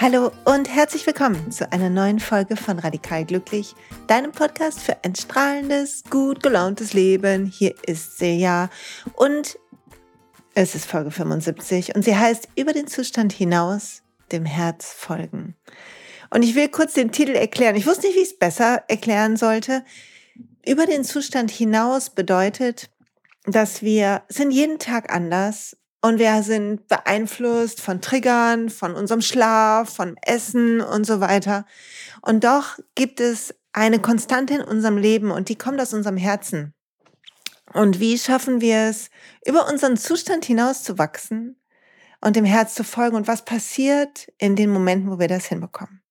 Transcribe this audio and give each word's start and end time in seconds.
Hallo 0.00 0.30
und 0.44 0.72
herzlich 0.72 1.04
willkommen 1.08 1.50
zu 1.50 1.72
einer 1.72 1.90
neuen 1.90 2.20
Folge 2.20 2.54
von 2.54 2.78
Radikal 2.78 3.24
Glücklich, 3.24 3.74
deinem 4.06 4.30
Podcast 4.30 4.78
für 4.78 4.96
ein 5.02 5.16
strahlendes, 5.16 6.04
gut 6.08 6.40
gelauntes 6.40 6.92
Leben. 6.92 7.46
Hier 7.46 7.74
ist 7.84 8.16
Silja 8.16 8.70
und 9.14 9.58
es 10.54 10.76
ist 10.76 10.86
Folge 10.86 11.10
75 11.10 11.96
und 11.96 12.04
sie 12.04 12.16
heißt 12.16 12.48
Über 12.54 12.72
den 12.72 12.86
Zustand 12.86 13.32
hinaus 13.32 14.02
dem 14.30 14.44
Herz 14.44 14.92
folgen. 14.92 15.56
Und 16.30 16.44
ich 16.44 16.54
will 16.54 16.68
kurz 16.68 16.92
den 16.92 17.10
Titel 17.10 17.32
erklären. 17.32 17.74
Ich 17.74 17.88
wusste 17.88 18.06
nicht, 18.06 18.14
wie 18.14 18.22
ich 18.22 18.30
es 18.30 18.38
besser 18.38 18.84
erklären 18.86 19.36
sollte. 19.36 19.84
Über 20.64 20.86
den 20.86 21.02
Zustand 21.02 21.50
hinaus 21.50 22.10
bedeutet, 22.10 22.88
dass 23.46 23.82
wir 23.82 24.22
sind 24.28 24.52
jeden 24.52 24.78
Tag 24.78 25.12
anders 25.12 25.76
und 26.00 26.18
wir 26.18 26.42
sind 26.42 26.86
beeinflusst 26.88 27.80
von 27.80 28.00
Triggern, 28.00 28.70
von 28.70 28.94
unserem 28.94 29.20
Schlaf, 29.20 29.94
von 29.94 30.16
Essen 30.22 30.80
und 30.80 31.04
so 31.04 31.20
weiter. 31.20 31.66
Und 32.22 32.44
doch 32.44 32.78
gibt 32.94 33.20
es 33.20 33.54
eine 33.72 33.98
Konstante 33.98 34.54
in 34.54 34.60
unserem 34.60 34.96
Leben 34.96 35.30
und 35.30 35.48
die 35.48 35.56
kommt 35.56 35.80
aus 35.80 35.94
unserem 35.94 36.16
Herzen. 36.16 36.74
Und 37.74 38.00
wie 38.00 38.18
schaffen 38.18 38.60
wir 38.60 38.88
es, 38.88 39.10
über 39.46 39.68
unseren 39.68 39.96
Zustand 39.96 40.44
hinaus 40.44 40.82
zu 40.84 40.98
wachsen 40.98 41.60
und 42.20 42.36
dem 42.36 42.44
Herz 42.44 42.74
zu 42.74 42.84
folgen? 42.84 43.16
Und 43.16 43.28
was 43.28 43.44
passiert 43.44 44.32
in 44.38 44.56
den 44.56 44.70
Momenten, 44.70 45.10
wo 45.10 45.18
wir 45.18 45.28
das 45.28 45.46
hinbekommen? 45.46 46.02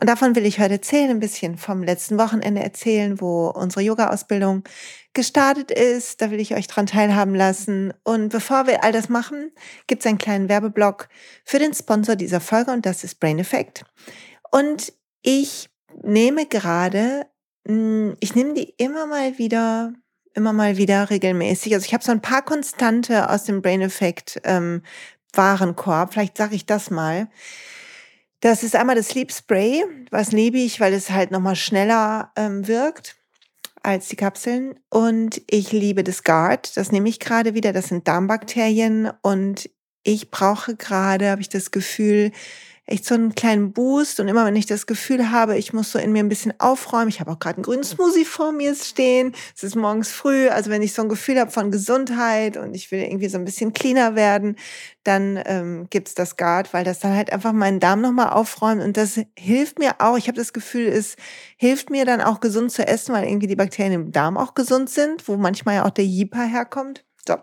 Und 0.00 0.08
davon 0.08 0.36
will 0.36 0.46
ich 0.46 0.60
heute 0.60 0.74
erzählen, 0.74 1.10
ein 1.10 1.20
bisschen 1.20 1.58
vom 1.58 1.82
letzten 1.82 2.18
Wochenende 2.18 2.62
erzählen, 2.62 3.20
wo 3.20 3.48
unsere 3.48 3.82
Yoga-Ausbildung 3.82 4.64
gestartet 5.12 5.70
ist. 5.70 6.22
Da 6.22 6.30
will 6.30 6.40
ich 6.40 6.54
euch 6.54 6.66
dran 6.66 6.86
teilhaben 6.86 7.34
lassen. 7.34 7.92
Und 8.04 8.30
bevor 8.30 8.66
wir 8.66 8.84
all 8.84 8.92
das 8.92 9.08
machen, 9.08 9.52
gibt 9.86 10.02
es 10.02 10.06
einen 10.06 10.18
kleinen 10.18 10.48
Werbeblock 10.48 11.08
für 11.44 11.58
den 11.58 11.74
Sponsor 11.74 12.16
dieser 12.16 12.40
Folge 12.40 12.70
und 12.70 12.86
das 12.86 13.04
ist 13.04 13.20
Brain 13.20 13.38
Effect. 13.38 13.84
Und 14.50 14.92
ich 15.22 15.68
nehme 16.02 16.46
gerade, 16.46 17.26
hm, 17.66 18.16
ich 18.20 18.34
nehme 18.34 18.54
die 18.54 18.74
immer 18.78 19.06
mal 19.06 19.38
wieder, 19.38 19.92
immer 20.34 20.52
mal 20.52 20.76
wieder 20.76 21.10
regelmäßig. 21.10 21.74
Also 21.74 21.86
ich 21.86 21.94
habe 21.94 22.04
so 22.04 22.12
ein 22.12 22.22
paar 22.22 22.42
Konstante 22.42 23.28
aus 23.28 23.44
dem 23.44 23.62
Brain 23.62 23.82
Effect 23.82 24.40
ähm, 24.44 24.82
Warenkorb. 25.32 26.12
Vielleicht 26.12 26.36
sage 26.36 26.54
ich 26.54 26.66
das 26.66 26.90
mal. 26.90 27.28
Das 28.40 28.62
ist 28.62 28.74
einmal 28.74 28.96
das 28.96 29.08
Sleep 29.08 29.30
Spray, 29.30 29.84
was 30.10 30.32
liebe 30.32 30.56
ich, 30.56 30.80
weil 30.80 30.94
es 30.94 31.10
halt 31.10 31.30
nochmal 31.30 31.56
schneller 31.56 32.32
ähm, 32.36 32.66
wirkt 32.66 33.16
als 33.82 34.08
die 34.08 34.16
Kapseln. 34.16 34.80
Und 34.88 35.42
ich 35.46 35.72
liebe 35.72 36.02
das 36.02 36.24
Guard, 36.24 36.74
das 36.78 36.90
nehme 36.90 37.10
ich 37.10 37.20
gerade 37.20 37.52
wieder. 37.52 37.74
Das 37.74 37.88
sind 37.88 38.08
Darmbakterien 38.08 39.12
und 39.20 39.68
ich 40.02 40.30
brauche 40.30 40.74
gerade, 40.74 41.28
habe 41.30 41.42
ich 41.42 41.50
das 41.50 41.70
Gefühl, 41.70 42.32
echt 42.90 43.04
so 43.04 43.14
einen 43.14 43.34
kleinen 43.34 43.72
Boost 43.72 44.20
und 44.20 44.28
immer 44.28 44.44
wenn 44.44 44.56
ich 44.56 44.66
das 44.66 44.86
Gefühl 44.86 45.30
habe, 45.30 45.56
ich 45.56 45.72
muss 45.72 45.92
so 45.92 45.98
in 45.98 46.12
mir 46.12 46.20
ein 46.20 46.28
bisschen 46.28 46.52
aufräumen, 46.58 47.08
ich 47.08 47.20
habe 47.20 47.30
auch 47.30 47.38
gerade 47.38 47.56
einen 47.56 47.64
grünen 47.64 47.84
Smoothie 47.84 48.24
vor 48.24 48.52
mir 48.52 48.74
stehen, 48.74 49.34
es 49.54 49.62
ist 49.62 49.76
morgens 49.76 50.10
früh, 50.10 50.48
also 50.48 50.70
wenn 50.70 50.82
ich 50.82 50.92
so 50.92 51.02
ein 51.02 51.08
Gefühl 51.08 51.38
habe 51.38 51.50
von 51.50 51.70
Gesundheit 51.70 52.56
und 52.56 52.74
ich 52.74 52.90
will 52.90 53.02
irgendwie 53.02 53.28
so 53.28 53.38
ein 53.38 53.44
bisschen 53.44 53.72
cleaner 53.72 54.14
werden, 54.16 54.56
dann 55.04 55.40
ähm, 55.46 55.86
gibt's 55.90 56.14
das 56.14 56.36
Guard, 56.36 56.72
weil 56.74 56.84
das 56.84 56.98
dann 56.98 57.14
halt 57.14 57.32
einfach 57.32 57.52
meinen 57.52 57.80
Darm 57.80 58.00
nochmal 58.00 58.30
aufräumt 58.30 58.82
und 58.82 58.96
das 58.96 59.20
hilft 59.38 59.78
mir 59.78 59.94
auch, 59.98 60.18
ich 60.18 60.28
habe 60.28 60.38
das 60.38 60.52
Gefühl, 60.52 60.86
es 60.86 61.16
hilft 61.56 61.90
mir 61.90 62.04
dann 62.04 62.20
auch 62.20 62.40
gesund 62.40 62.72
zu 62.72 62.86
essen, 62.86 63.14
weil 63.14 63.26
irgendwie 63.26 63.46
die 63.46 63.56
Bakterien 63.56 63.92
im 63.92 64.12
Darm 64.12 64.36
auch 64.36 64.54
gesund 64.54 64.90
sind, 64.90 65.28
wo 65.28 65.36
manchmal 65.36 65.76
ja 65.76 65.84
auch 65.86 65.90
der 65.90 66.04
Jipa 66.04 66.42
herkommt. 66.42 67.04
So. 67.26 67.36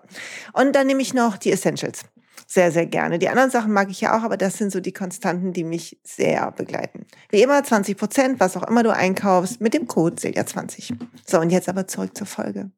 Und 0.53 0.75
dann 0.75 0.87
nehme 0.87 1.01
ich 1.01 1.13
noch 1.13 1.37
die 1.37 1.51
Essentials 1.51 2.03
sehr, 2.45 2.71
sehr 2.71 2.85
gerne. 2.85 3.19
Die 3.19 3.29
anderen 3.29 3.49
Sachen 3.49 3.73
mag 3.73 3.89
ich 3.89 4.01
ja 4.01 4.17
auch, 4.17 4.23
aber 4.23 4.37
das 4.37 4.57
sind 4.57 4.71
so 4.71 4.79
die 4.79 4.93
Konstanten, 4.93 5.53
die 5.53 5.63
mich 5.63 5.99
sehr 6.03 6.51
begleiten. 6.51 7.05
Wie 7.29 7.41
immer 7.41 7.63
20 7.63 7.97
Prozent, 7.97 8.39
was 8.39 8.55
auch 8.55 8.67
immer 8.67 8.83
du 8.83 8.93
einkaufst, 8.93 9.61
mit 9.61 9.73
dem 9.73 9.87
Code 9.87 10.15
Silja20. 10.15 10.93
So, 11.25 11.39
und 11.39 11.49
jetzt 11.49 11.69
aber 11.69 11.87
zurück 11.87 12.15
zur 12.15 12.27
Folge. 12.27 12.71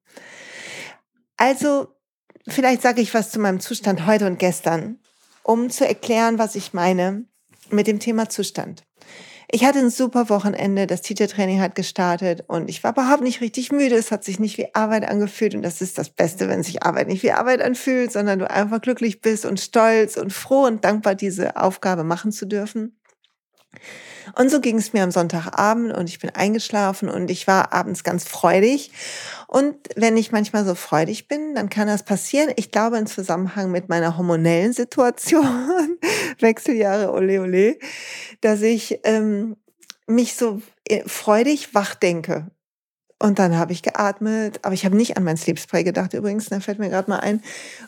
Also, 1.37 1.87
vielleicht 2.47 2.81
sage 2.81 3.01
ich 3.01 3.13
was 3.13 3.31
zu 3.31 3.39
meinem 3.39 3.59
Zustand 3.59 4.05
heute 4.05 4.27
und 4.27 4.39
gestern, 4.39 4.99
um 5.43 5.69
zu 5.69 5.87
erklären, 5.87 6.37
was 6.37 6.55
ich 6.55 6.73
meine 6.73 7.25
mit 7.69 7.87
dem 7.87 7.99
Thema 7.99 8.29
Zustand. 8.29 8.83
Ich 9.51 9.65
hatte 9.65 9.79
ein 9.79 9.89
super 9.89 10.29
Wochenende, 10.29 10.85
das 10.85 11.01
Teacher-Training 11.01 11.59
hat 11.59 11.73
gestartet 11.73 12.43
und 12.47 12.69
ich 12.69 12.83
war 12.83 12.91
überhaupt 12.91 13.23
nicht 13.23 13.41
richtig 13.41 13.71
müde. 13.71 13.95
Es 13.95 14.11
hat 14.11 14.23
sich 14.23 14.39
nicht 14.39 14.59
wie 14.59 14.75
Arbeit 14.75 15.09
angefühlt 15.09 15.55
und 15.55 15.63
das 15.63 15.81
ist 15.81 15.97
das 15.97 16.11
Beste, 16.11 16.47
wenn 16.47 16.61
sich 16.61 16.83
Arbeit 16.83 17.07
nicht 17.07 17.23
wie 17.23 17.31
Arbeit 17.31 17.63
anfühlt, 17.63 18.11
sondern 18.11 18.37
du 18.37 18.49
einfach 18.49 18.79
glücklich 18.79 19.21
bist 19.21 19.45
und 19.45 19.59
stolz 19.59 20.17
und 20.17 20.31
froh 20.31 20.65
und 20.67 20.85
dankbar, 20.85 21.15
diese 21.15 21.55
Aufgabe 21.57 22.03
machen 22.03 22.31
zu 22.31 22.45
dürfen. 22.45 22.99
Und 24.35 24.49
so 24.51 24.59
ging 24.61 24.77
es 24.77 24.93
mir 24.93 25.03
am 25.03 25.11
Sonntagabend 25.11 25.95
und 25.95 26.09
ich 26.09 26.19
bin 26.19 26.29
eingeschlafen 26.31 27.09
und 27.09 27.31
ich 27.31 27.47
war 27.47 27.73
abends 27.73 28.03
ganz 28.03 28.25
freudig. 28.25 28.91
Und 29.47 29.75
wenn 29.95 30.17
ich 30.17 30.31
manchmal 30.31 30.65
so 30.65 30.75
freudig 30.75 31.27
bin, 31.27 31.55
dann 31.55 31.69
kann 31.69 31.87
das 31.87 32.03
passieren. 32.03 32.51
Ich 32.55 32.71
glaube 32.71 32.97
im 32.97 33.07
Zusammenhang 33.07 33.71
mit 33.71 33.89
meiner 33.89 34.17
hormonellen 34.17 34.73
Situation, 34.73 35.97
Wechseljahre, 36.39 37.11
ole 37.11 37.41
ole, 37.41 37.77
dass 38.41 38.61
ich 38.61 38.99
ähm, 39.03 39.55
mich 40.07 40.35
so 40.35 40.61
äh, 40.85 41.03
freudig 41.07 41.73
wach 41.73 41.95
denke. 41.95 42.51
Und 43.21 43.37
dann 43.37 43.57
habe 43.57 43.73
ich 43.73 43.83
geatmet, 43.83 44.59
aber 44.61 44.73
ich 44.73 44.85
habe 44.85 44.95
nicht 44.95 45.17
an 45.17 45.25
mein 45.25 45.35
Sleep 45.35 45.59
Spray 45.59 45.83
gedacht 45.83 46.13
übrigens, 46.13 46.45
da 46.45 46.61
fällt 46.61 46.79
mir 46.79 46.89
gerade 46.89 47.09
mal 47.09 47.19
ein. 47.19 47.41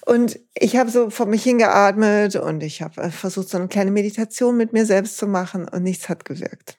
Und 0.05 0.37
ich 0.53 0.75
habe 0.75 0.89
so 0.89 1.09
vor 1.09 1.25
mich 1.25 1.43
hingeatmet 1.43 2.35
und 2.35 2.61
ich 2.63 2.81
habe 2.81 3.01
äh, 3.01 3.11
versucht, 3.11 3.47
so 3.47 3.57
eine 3.57 3.69
kleine 3.69 3.91
Meditation 3.91 4.57
mit 4.57 4.73
mir 4.73 4.85
selbst 4.85 5.17
zu 5.17 5.27
machen 5.27 5.69
und 5.69 5.83
nichts 5.83 6.09
hat 6.09 6.25
gewirkt. 6.25 6.77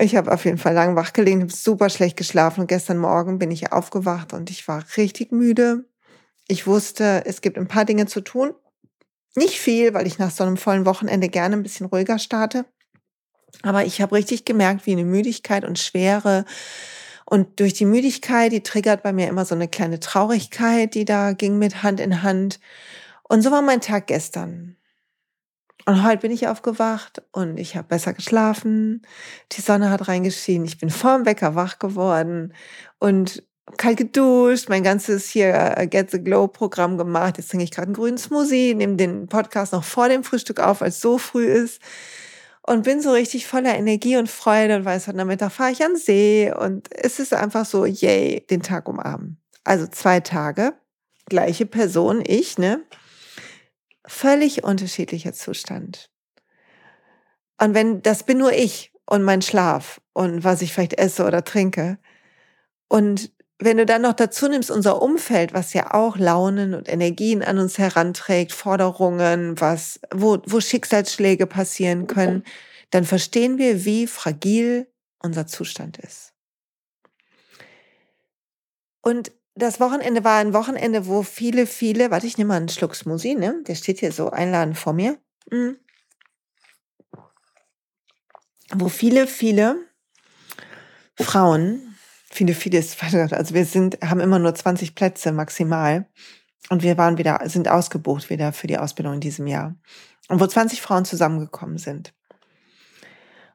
Ich 0.00 0.16
habe 0.16 0.32
auf 0.32 0.46
jeden 0.46 0.56
Fall 0.56 0.72
lang 0.72 0.96
wach 0.96 1.12
gelegen, 1.12 1.48
super 1.50 1.90
schlecht 1.90 2.16
geschlafen 2.16 2.62
und 2.62 2.68
gestern 2.68 2.98
Morgen 2.98 3.38
bin 3.38 3.50
ich 3.50 3.70
aufgewacht 3.70 4.32
und 4.32 4.48
ich 4.48 4.66
war 4.66 4.82
richtig 4.96 5.30
müde. 5.30 5.84
Ich 6.46 6.66
wusste, 6.66 7.24
es 7.26 7.42
gibt 7.42 7.58
ein 7.58 7.68
paar 7.68 7.84
Dinge 7.84 8.06
zu 8.06 8.22
tun. 8.22 8.54
Nicht 9.36 9.58
viel, 9.58 9.92
weil 9.92 10.06
ich 10.06 10.18
nach 10.18 10.30
so 10.30 10.42
einem 10.42 10.56
vollen 10.56 10.86
Wochenende 10.86 11.28
gerne 11.28 11.56
ein 11.56 11.62
bisschen 11.62 11.86
ruhiger 11.86 12.18
starte. 12.18 12.64
Aber 13.62 13.84
ich 13.84 14.00
habe 14.00 14.14
richtig 14.14 14.44
gemerkt, 14.46 14.86
wie 14.86 14.92
eine 14.92 15.04
Müdigkeit 15.04 15.64
und 15.64 15.78
Schwere 15.78 16.44
und 17.30 17.60
durch 17.60 17.74
die 17.74 17.84
Müdigkeit, 17.84 18.52
die 18.52 18.62
triggert 18.62 19.02
bei 19.02 19.12
mir 19.12 19.28
immer 19.28 19.44
so 19.44 19.54
eine 19.54 19.68
kleine 19.68 20.00
Traurigkeit, 20.00 20.94
die 20.94 21.04
da 21.04 21.32
ging 21.32 21.58
mit 21.58 21.82
Hand 21.82 22.00
in 22.00 22.22
Hand. 22.22 22.58
Und 23.22 23.42
so 23.42 23.50
war 23.50 23.60
mein 23.60 23.82
Tag 23.82 24.06
gestern. 24.06 24.76
Und 25.84 26.04
heute 26.04 26.22
bin 26.22 26.32
ich 26.32 26.48
aufgewacht 26.48 27.22
und 27.32 27.58
ich 27.58 27.76
habe 27.76 27.86
besser 27.86 28.14
geschlafen. 28.14 29.02
Die 29.52 29.60
Sonne 29.60 29.90
hat 29.90 30.08
reingeschienen. 30.08 30.66
Ich 30.66 30.78
bin 30.78 30.88
vorm 30.88 31.26
Wecker 31.26 31.54
wach 31.54 31.78
geworden 31.78 32.54
und 32.98 33.42
kalt 33.76 33.98
geduscht, 33.98 34.70
mein 34.70 34.82
ganzes 34.82 35.28
hier 35.28 35.76
äh, 35.76 35.86
Get 35.86 36.10
the 36.10 36.24
Glow 36.24 36.48
Programm 36.48 36.96
gemacht. 36.96 37.36
Jetzt 37.36 37.50
trinke 37.50 37.64
ich 37.64 37.70
gerade 37.70 37.88
einen 37.88 37.94
grünen 37.94 38.16
Smoothie, 38.16 38.74
nehme 38.74 38.96
den 38.96 39.28
Podcast 39.28 39.74
noch 39.74 39.84
vor 39.84 40.08
dem 40.08 40.24
Frühstück 40.24 40.60
auf, 40.60 40.80
als 40.80 40.94
es 40.94 41.00
so 41.02 41.18
früh 41.18 41.44
ist 41.44 41.82
und 42.68 42.82
bin 42.82 43.00
so 43.00 43.12
richtig 43.12 43.46
voller 43.46 43.74
Energie 43.74 44.18
und 44.18 44.28
Freude 44.28 44.76
und 44.76 44.84
weiß, 44.84 45.06
heute 45.08 45.16
Nachmittag 45.16 45.52
fahre 45.52 45.72
ich 45.72 45.82
an 45.82 45.96
See 45.96 46.52
und 46.52 46.88
es 46.94 47.18
ist 47.18 47.32
einfach 47.32 47.64
so, 47.64 47.86
yay, 47.86 48.44
den 48.50 48.62
Tag 48.62 48.88
umarmen. 48.88 49.40
Also 49.64 49.86
zwei 49.86 50.20
Tage, 50.20 50.74
gleiche 51.26 51.64
Person, 51.64 52.22
ich, 52.26 52.58
ne? 52.58 52.82
Völlig 54.06 54.64
unterschiedlicher 54.64 55.32
Zustand. 55.32 56.10
Und 57.58 57.74
wenn, 57.74 58.02
das 58.02 58.22
bin 58.22 58.36
nur 58.36 58.52
ich 58.52 58.92
und 59.06 59.22
mein 59.22 59.40
Schlaf 59.40 60.00
und 60.12 60.44
was 60.44 60.60
ich 60.60 60.74
vielleicht 60.74 60.98
esse 60.98 61.24
oder 61.24 61.44
trinke. 61.44 61.98
Und 62.88 63.32
wenn 63.58 63.78
du 63.78 63.86
dann 63.86 64.02
noch 64.02 64.12
dazu 64.12 64.46
nimmst, 64.46 64.70
unser 64.70 65.02
Umfeld, 65.02 65.52
was 65.52 65.72
ja 65.72 65.92
auch 65.94 66.16
Launen 66.16 66.74
und 66.74 66.88
Energien 66.88 67.42
an 67.42 67.58
uns 67.58 67.78
heranträgt, 67.78 68.52
Forderungen, 68.52 69.60
was, 69.60 70.00
wo, 70.14 70.38
wo 70.46 70.60
Schicksalsschläge 70.60 71.46
passieren 71.46 72.06
können, 72.06 72.44
dann 72.90 73.04
verstehen 73.04 73.58
wir, 73.58 73.84
wie 73.84 74.06
fragil 74.06 74.92
unser 75.18 75.46
Zustand 75.46 75.98
ist. 75.98 76.32
Und 79.02 79.32
das 79.54 79.80
Wochenende 79.80 80.22
war 80.24 80.38
ein 80.38 80.54
Wochenende, 80.54 81.06
wo 81.06 81.22
viele, 81.22 81.66
viele, 81.66 82.10
warte, 82.10 82.26
ich 82.26 82.38
nehme 82.38 82.48
mal 82.48 82.56
einen 82.56 82.68
Schluck 82.68 82.94
Smoothie, 82.94 83.34
ne? 83.34 83.62
Der 83.66 83.74
steht 83.74 84.00
hier 84.00 84.12
so 84.12 84.30
einladend 84.30 84.78
vor 84.78 84.92
mir. 84.92 85.18
Mhm. 85.50 85.78
Wo 88.74 88.88
viele, 88.88 89.26
viele 89.26 89.76
Frauen 91.16 91.88
viele, 92.30 92.54
vieles, 92.54 92.96
also 93.32 93.54
wir 93.54 93.64
sind, 93.64 93.98
haben 94.02 94.20
immer 94.20 94.38
nur 94.38 94.54
20 94.54 94.94
Plätze 94.94 95.32
maximal. 95.32 96.06
Und 96.70 96.82
wir 96.82 96.98
waren 96.98 97.16
wieder, 97.16 97.40
sind 97.44 97.68
ausgebucht 97.68 98.28
wieder 98.30 98.52
für 98.52 98.66
die 98.66 98.78
Ausbildung 98.78 99.14
in 99.14 99.20
diesem 99.20 99.46
Jahr. 99.46 99.74
Und 100.28 100.40
wo 100.40 100.46
20 100.46 100.82
Frauen 100.82 101.04
zusammengekommen 101.04 101.78
sind. 101.78 102.14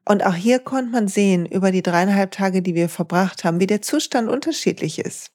Und 0.06 0.26
auch 0.26 0.34
hier 0.36 0.60
konnte 0.60 0.92
man 0.92 1.08
sehen, 1.08 1.46
über 1.46 1.72
die 1.72 1.82
dreieinhalb 1.84 2.32
Tage, 2.32 2.62
die 2.62 2.76
wir 2.76 2.90
verbracht 2.90 3.44
haben, 3.44 3.60
wie 3.60 3.68
der 3.68 3.82
Zustand 3.82 4.30
unterschiedlich 4.30 5.00
ist. 5.00 5.32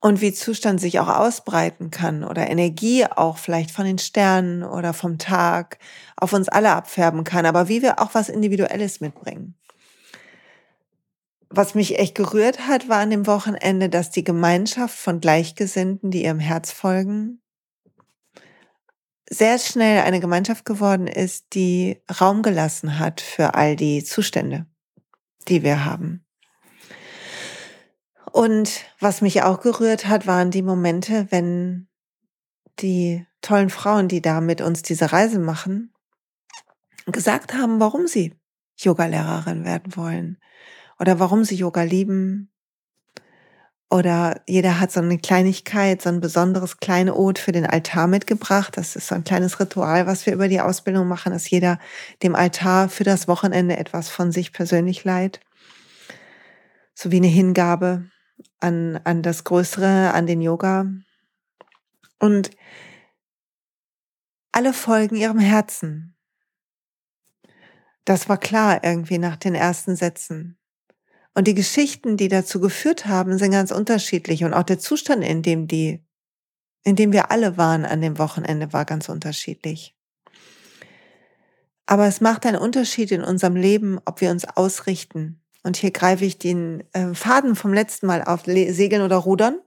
und 0.00 0.20
wie 0.20 0.32
Zustand 0.32 0.80
sich 0.80 0.98
auch 0.98 1.08
ausbreiten 1.08 1.90
kann 1.90 2.24
oder 2.24 2.48
Energie 2.50 3.06
auch 3.06 3.38
vielleicht 3.38 3.70
von 3.70 3.84
den 3.84 3.98
Sternen 3.98 4.64
oder 4.64 4.94
vom 4.94 5.18
Tag 5.18 5.78
auf 6.16 6.32
uns 6.32 6.48
alle 6.48 6.72
abfärben 6.72 7.24
kann, 7.24 7.46
aber 7.46 7.68
wie 7.68 7.82
wir 7.82 8.00
auch 8.00 8.14
was 8.14 8.28
Individuelles 8.28 9.00
mitbringen. 9.00 9.54
Was 11.50 11.74
mich 11.74 11.98
echt 11.98 12.14
gerührt 12.14 12.66
hat, 12.66 12.88
war 12.88 12.98
an 13.00 13.10
dem 13.10 13.26
Wochenende, 13.26 13.88
dass 13.90 14.10
die 14.10 14.24
Gemeinschaft 14.24 14.96
von 14.96 15.20
Gleichgesinnten, 15.20 16.10
die 16.10 16.24
ihrem 16.24 16.40
Herz 16.40 16.72
folgen, 16.72 17.41
sehr 19.28 19.58
schnell 19.58 20.02
eine 20.02 20.20
Gemeinschaft 20.20 20.64
geworden 20.64 21.06
ist, 21.06 21.54
die 21.54 22.00
Raum 22.20 22.42
gelassen 22.42 22.98
hat 22.98 23.20
für 23.20 23.54
all 23.54 23.76
die 23.76 24.04
Zustände, 24.04 24.66
die 25.48 25.62
wir 25.62 25.84
haben. 25.84 26.24
Und 28.32 28.84
was 28.98 29.20
mich 29.20 29.42
auch 29.42 29.60
gerührt 29.60 30.06
hat, 30.06 30.26
waren 30.26 30.50
die 30.50 30.62
Momente, 30.62 31.26
wenn 31.30 31.88
die 32.80 33.26
tollen 33.42 33.70
Frauen, 33.70 34.08
die 34.08 34.22
da 34.22 34.40
mit 34.40 34.60
uns 34.60 34.82
diese 34.82 35.12
Reise 35.12 35.38
machen, 35.38 35.92
gesagt 37.06 37.54
haben, 37.54 37.80
warum 37.80 38.06
sie 38.06 38.34
Yogalehrerin 38.78 39.64
werden 39.64 39.96
wollen 39.96 40.38
oder 40.98 41.18
warum 41.18 41.44
sie 41.44 41.56
Yoga 41.56 41.82
lieben. 41.82 42.51
Oder 43.92 44.40
jeder 44.48 44.80
hat 44.80 44.90
so 44.90 45.00
eine 45.00 45.18
Kleinigkeit, 45.18 46.00
so 46.00 46.08
ein 46.08 46.22
besonderes 46.22 46.78
kleine 46.78 47.14
Ode 47.14 47.38
für 47.38 47.52
den 47.52 47.66
Altar 47.66 48.06
mitgebracht. 48.06 48.78
Das 48.78 48.96
ist 48.96 49.08
so 49.08 49.14
ein 49.14 49.22
kleines 49.22 49.60
Ritual, 49.60 50.06
was 50.06 50.24
wir 50.24 50.32
über 50.32 50.48
die 50.48 50.62
Ausbildung 50.62 51.06
machen, 51.08 51.30
dass 51.30 51.50
jeder 51.50 51.78
dem 52.22 52.34
Altar 52.34 52.88
für 52.88 53.04
das 53.04 53.28
Wochenende 53.28 53.76
etwas 53.76 54.08
von 54.08 54.32
sich 54.32 54.54
persönlich 54.54 55.04
leiht. 55.04 55.40
So 56.94 57.10
wie 57.10 57.18
eine 57.18 57.26
Hingabe 57.26 58.06
an, 58.60 58.98
an 59.04 59.20
das 59.20 59.44
Größere, 59.44 60.14
an 60.14 60.26
den 60.26 60.40
Yoga. 60.40 60.86
Und 62.18 62.50
alle 64.52 64.72
folgen 64.72 65.16
ihrem 65.16 65.38
Herzen. 65.38 66.16
Das 68.06 68.30
war 68.30 68.38
klar 68.38 68.82
irgendwie 68.82 69.18
nach 69.18 69.36
den 69.36 69.54
ersten 69.54 69.96
Sätzen. 69.96 70.56
Und 71.34 71.48
die 71.48 71.54
Geschichten, 71.54 72.16
die 72.16 72.28
dazu 72.28 72.60
geführt 72.60 73.06
haben, 73.06 73.38
sind 73.38 73.52
ganz 73.52 73.70
unterschiedlich. 73.70 74.44
Und 74.44 74.52
auch 74.52 74.64
der 74.64 74.78
Zustand, 74.78 75.24
in 75.24 75.42
dem 75.42 75.66
die, 75.66 76.04
in 76.84 76.96
dem 76.96 77.12
wir 77.12 77.30
alle 77.30 77.56
waren 77.56 77.84
an 77.84 78.00
dem 78.00 78.18
Wochenende, 78.18 78.72
war 78.72 78.84
ganz 78.84 79.08
unterschiedlich. 79.08 79.96
Aber 81.86 82.06
es 82.06 82.20
macht 82.20 82.44
einen 82.46 82.58
Unterschied 82.58 83.12
in 83.12 83.22
unserem 83.22 83.56
Leben, 83.56 83.98
ob 84.04 84.20
wir 84.20 84.30
uns 84.30 84.44
ausrichten 84.44 85.42
und 85.62 85.76
hier 85.76 85.92
greife 85.92 86.24
ich 86.24 86.38
den 86.38 86.84
äh, 86.92 87.14
Faden 87.14 87.54
vom 87.54 87.72
letzten 87.72 88.06
Mal 88.06 88.24
auf 88.24 88.44
Segeln 88.44 89.02
oder 89.02 89.16
Rudern. 89.16 89.60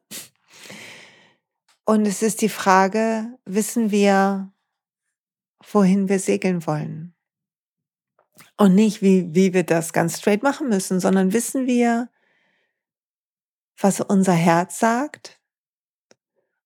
Und 1.85 2.05
es 2.05 2.21
ist 2.21 2.41
die 2.41 2.49
Frage, 2.49 3.27
wissen 3.45 3.91
wir, 3.91 4.51
wohin 5.71 6.09
wir 6.09 6.19
segeln 6.19 6.65
wollen? 6.65 7.14
Und 8.57 8.75
nicht, 8.75 9.01
wie, 9.01 9.33
wie 9.33 9.53
wir 9.53 9.63
das 9.63 9.93
ganz 9.93 10.19
straight 10.19 10.43
machen 10.43 10.69
müssen, 10.69 10.99
sondern 10.99 11.33
wissen 11.33 11.67
wir, 11.67 12.09
was 13.79 14.01
unser 14.01 14.33
Herz 14.33 14.79
sagt? 14.79 15.39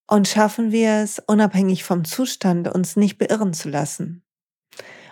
Und 0.08 0.28
schaffen 0.28 0.72
wir 0.72 1.04
es, 1.04 1.20
unabhängig 1.20 1.84
vom 1.84 2.04
Zustand, 2.06 2.68
uns 2.68 2.96
nicht 2.96 3.18
beirren 3.18 3.54
zu 3.54 3.70
lassen? 3.70 4.24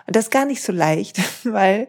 Und 0.06 0.16
das 0.16 0.24
ist 0.24 0.30
gar 0.30 0.44
nicht 0.44 0.62
so 0.62 0.72
leicht, 0.72 1.20
weil, 1.44 1.88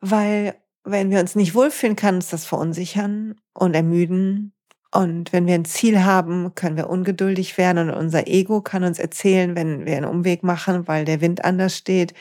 weil 0.00 0.56
wenn 0.84 1.10
wir 1.10 1.20
uns 1.20 1.34
nicht 1.34 1.54
wohlfühlen, 1.54 1.96
kann 1.96 2.16
uns 2.16 2.30
das 2.30 2.46
verunsichern 2.46 3.40
und 3.52 3.74
ermüden. 3.74 4.52
Und 4.92 5.32
wenn 5.32 5.46
wir 5.46 5.54
ein 5.54 5.64
Ziel 5.64 6.04
haben, 6.04 6.54
können 6.54 6.76
wir 6.76 6.88
ungeduldig 6.88 7.58
werden 7.58 7.90
und 7.90 7.96
unser 7.96 8.28
Ego 8.28 8.60
kann 8.60 8.84
uns 8.84 8.98
erzählen, 8.98 9.56
wenn 9.56 9.86
wir 9.86 9.96
einen 9.96 10.06
Umweg 10.06 10.44
machen, 10.44 10.86
weil 10.86 11.04
der 11.04 11.20
Wind 11.20 11.44
anders 11.44 11.76
steht, 11.76 12.14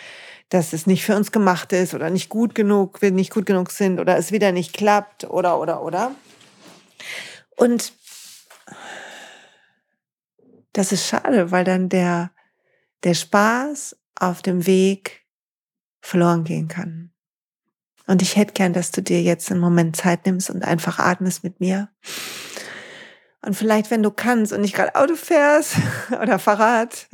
dass 0.53 0.71
es 0.71 0.85
nicht 0.85 1.03
für 1.03 1.15
uns 1.15 1.31
gemacht 1.31 1.73
ist 1.73 1.95
oder 1.95 2.11
nicht 2.11 2.29
gut 2.29 2.53
genug, 2.53 3.01
wir 3.01 3.09
nicht 3.09 3.33
gut 3.33 3.47
genug 3.47 3.71
sind 3.71 3.99
oder 3.99 4.17
es 4.17 4.31
wieder 4.31 4.51
nicht 4.51 4.71
klappt 4.71 5.23
oder, 5.23 5.59
oder, 5.59 5.81
oder. 5.81 6.11
Und 7.57 7.91
das 10.73 10.91
ist 10.91 11.07
schade, 11.07 11.49
weil 11.49 11.63
dann 11.63 11.89
der, 11.89 12.29
der 13.03 13.15
Spaß 13.15 13.97
auf 14.13 14.43
dem 14.43 14.67
Weg 14.67 15.25
verloren 16.01 16.43
gehen 16.43 16.67
kann. 16.67 17.11
Und 18.05 18.21
ich 18.21 18.35
hätte 18.35 18.53
gern, 18.53 18.73
dass 18.73 18.91
du 18.91 19.01
dir 19.01 19.23
jetzt 19.23 19.49
einen 19.49 19.59
Moment 19.59 19.95
Zeit 19.95 20.27
nimmst 20.27 20.51
und 20.51 20.63
einfach 20.63 20.99
atmest 20.99 21.43
mit 21.43 21.61
mir. 21.61 21.89
Und 23.41 23.55
vielleicht, 23.55 23.89
wenn 23.89 24.03
du 24.03 24.11
kannst 24.11 24.53
und 24.53 24.61
nicht 24.61 24.75
gerade 24.75 24.93
Auto 24.93 25.15
fährst 25.15 25.77
oder 26.21 26.37
Fahrrad, 26.37 27.07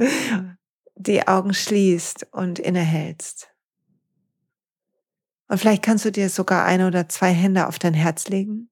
die 0.99 1.27
Augen 1.27 1.53
schließt 1.53 2.27
und 2.31 2.59
innehältst. 2.59 3.49
Und 5.47 5.57
vielleicht 5.57 5.81
kannst 5.81 6.03
du 6.05 6.11
dir 6.11 6.29
sogar 6.29 6.65
eine 6.65 6.87
oder 6.87 7.07
zwei 7.09 7.31
Hände 7.31 7.67
auf 7.67 7.79
dein 7.79 7.93
Herz 7.93 8.27
legen 8.27 8.69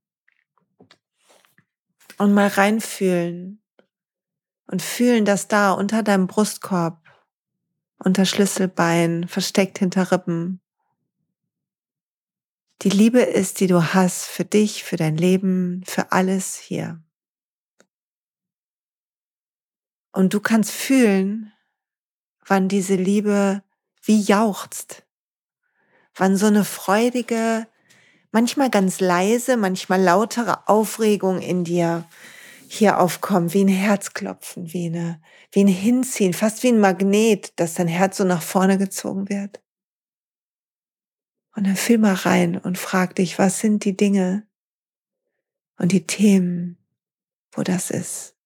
und 2.18 2.34
mal 2.34 2.48
reinfühlen 2.48 3.62
und 4.68 4.82
fühlen, 4.82 5.24
dass 5.24 5.48
da 5.48 5.72
unter 5.72 6.04
deinem 6.04 6.28
Brustkorb, 6.28 7.02
unter 7.98 8.26
Schlüsselbein, 8.26 9.28
versteckt 9.28 9.80
hinter 9.80 10.12
Rippen, 10.12 10.62
die 12.82 12.90
Liebe 12.90 13.22
ist, 13.22 13.62
die 13.62 13.68
du 13.68 13.94
hast 13.94 14.26
für 14.26 14.46
dich, 14.46 14.84
für 14.84 14.98
dein 14.98 15.16
Leben, 15.18 15.82
für 15.88 16.12
alles 16.12 16.58
hier. 16.58 17.02
Und 20.12 20.34
du 20.34 20.42
kannst 20.42 20.72
fühlen, 20.72 21.54
wann 22.48 22.70
diese 22.70 22.96
Liebe 22.96 23.62
wie 24.02 24.22
jauchzt, 24.22 25.04
wann 26.16 26.38
so 26.38 26.48
eine 26.48 26.64
freudige, 26.64 27.68
manchmal 28.32 28.70
ganz 28.70 29.00
leise, 29.00 29.58
manchmal 29.58 30.02
lautere 30.02 30.68
Aufregung 30.68 31.42
in 31.42 31.64
dir 31.64 32.06
hier 32.70 33.00
aufkommt, 33.00 33.54
wie 33.54 33.64
ein 33.64 33.70
Herzklopfen, 33.70 34.74
wie, 34.74 34.88
eine, 34.88 35.22
wie 35.52 35.64
ein 35.64 35.68
Hinziehen, 35.68 36.34
fast 36.34 36.64
wie 36.64 36.70
ein 36.70 36.80
Magnet, 36.80 37.54
dass 37.60 37.76
dein 37.76 37.88
Herz 37.88 38.18
so 38.18 38.24
nach 38.24 38.42
vorne 38.42 38.78
gezogen 38.78 39.30
wird. 39.30 39.62
Und 41.56 41.66
dann 41.66 41.76
fühl 41.76 41.98
mal 41.98 42.14
rein 42.14 42.58
und 42.58 42.78
frag 42.78 43.16
dich, 43.16 43.40
was 43.40 43.60
sind 43.60 43.84
die 43.84 43.98
Dinge 43.98 44.46
und 45.78 45.92
die 45.92 46.06
Themen, 46.06 46.78
wo 47.52 47.64
das 47.64 47.90
ist. 47.90 48.37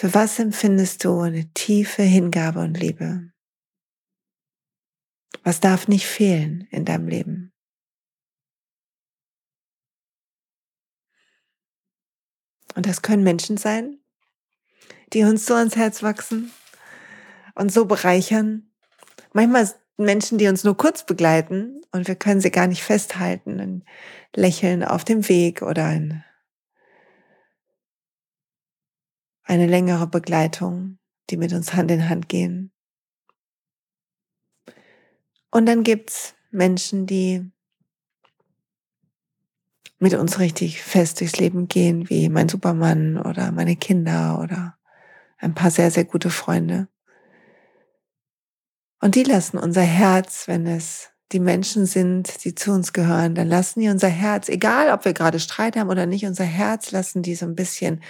Für 0.00 0.14
was 0.14 0.38
empfindest 0.38 1.02
du 1.02 1.22
eine 1.22 1.52
tiefe 1.54 2.04
Hingabe 2.04 2.60
und 2.60 2.78
Liebe? 2.78 3.32
Was 5.42 5.58
darf 5.58 5.88
nicht 5.88 6.06
fehlen 6.06 6.68
in 6.70 6.84
deinem 6.84 7.08
Leben? 7.08 7.52
Und 12.76 12.86
das 12.86 13.02
können 13.02 13.24
Menschen 13.24 13.56
sein, 13.56 13.98
die 15.12 15.24
uns 15.24 15.46
so 15.46 15.54
ans 15.54 15.74
Herz 15.74 16.04
wachsen 16.04 16.52
und 17.56 17.72
so 17.72 17.84
bereichern. 17.84 18.70
Manchmal 19.32 19.68
Menschen, 19.96 20.38
die 20.38 20.46
uns 20.46 20.62
nur 20.62 20.76
kurz 20.76 21.06
begleiten 21.06 21.82
und 21.90 22.06
wir 22.06 22.14
können 22.14 22.40
sie 22.40 22.52
gar 22.52 22.68
nicht 22.68 22.84
festhalten. 22.84 23.58
Ein 23.58 23.84
Lächeln 24.36 24.84
auf 24.84 25.04
dem 25.04 25.28
Weg 25.28 25.62
oder 25.62 25.86
ein, 25.86 26.24
eine 29.48 29.66
längere 29.66 30.06
Begleitung, 30.06 30.98
die 31.30 31.38
mit 31.38 31.52
uns 31.52 31.74
Hand 31.74 31.90
in 31.90 32.08
Hand 32.08 32.28
gehen. 32.28 32.70
Und 35.50 35.66
dann 35.66 35.82
gibt's 35.82 36.34
Menschen, 36.50 37.06
die 37.06 37.50
mit 39.98 40.14
uns 40.14 40.38
richtig 40.38 40.82
fest 40.82 41.20
durchs 41.20 41.38
Leben 41.38 41.66
gehen, 41.66 42.08
wie 42.10 42.28
mein 42.28 42.48
Supermann 42.48 43.18
oder 43.18 43.50
meine 43.50 43.74
Kinder 43.74 44.38
oder 44.40 44.78
ein 45.38 45.54
paar 45.54 45.70
sehr, 45.70 45.90
sehr 45.90 46.04
gute 46.04 46.30
Freunde. 46.30 46.88
Und 49.00 49.14
die 49.14 49.22
lassen 49.22 49.58
unser 49.58 49.82
Herz, 49.82 50.46
wenn 50.46 50.66
es 50.66 51.10
die 51.32 51.40
Menschen 51.40 51.86
sind, 51.86 52.44
die 52.44 52.54
zu 52.54 52.72
uns 52.72 52.92
gehören, 52.92 53.34
dann 53.34 53.48
lassen 53.48 53.80
die 53.80 53.88
unser 53.88 54.08
Herz, 54.08 54.48
egal 54.48 54.90
ob 54.92 55.04
wir 55.04 55.12
gerade 55.12 55.40
Streit 55.40 55.76
haben 55.76 55.90
oder 55.90 56.06
nicht, 56.06 56.24
unser 56.24 56.44
Herz 56.44 56.90
lassen 56.90 57.22
die 57.22 57.34
so 57.34 57.46
ein 57.46 57.54
bisschen, 57.54 58.02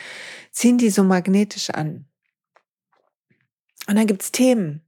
ziehen 0.53 0.79
die 0.79 0.91
so 0.91 1.03
magnetisch 1.03 1.71
an. 1.71 2.07
Und 3.89 3.97
dann 3.97 4.07
gibt's 4.07 4.31
Themen. 4.33 4.83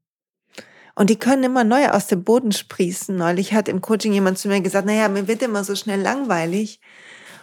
Und 0.95 1.11
die 1.11 1.19
können 1.19 1.45
immer 1.45 1.65
neu 1.65 1.89
aus 1.89 2.09
dem 2.09 2.25
Boden 2.25 2.53
sprießen. 2.53 3.17
Neulich 3.17 3.55
hat 3.55 3.69
im 3.69 3.81
Coaching 3.81 4.13
jemand 4.13 4.39
zu 4.39 4.49
mir 4.49 4.61
gesagt, 4.61 4.87
naja, 4.87 5.09
mir 5.09 5.27
wird 5.27 5.43
immer 5.43 5.65
so 5.65 5.75
schnell 5.75 6.01
langweilig. 6.01 6.81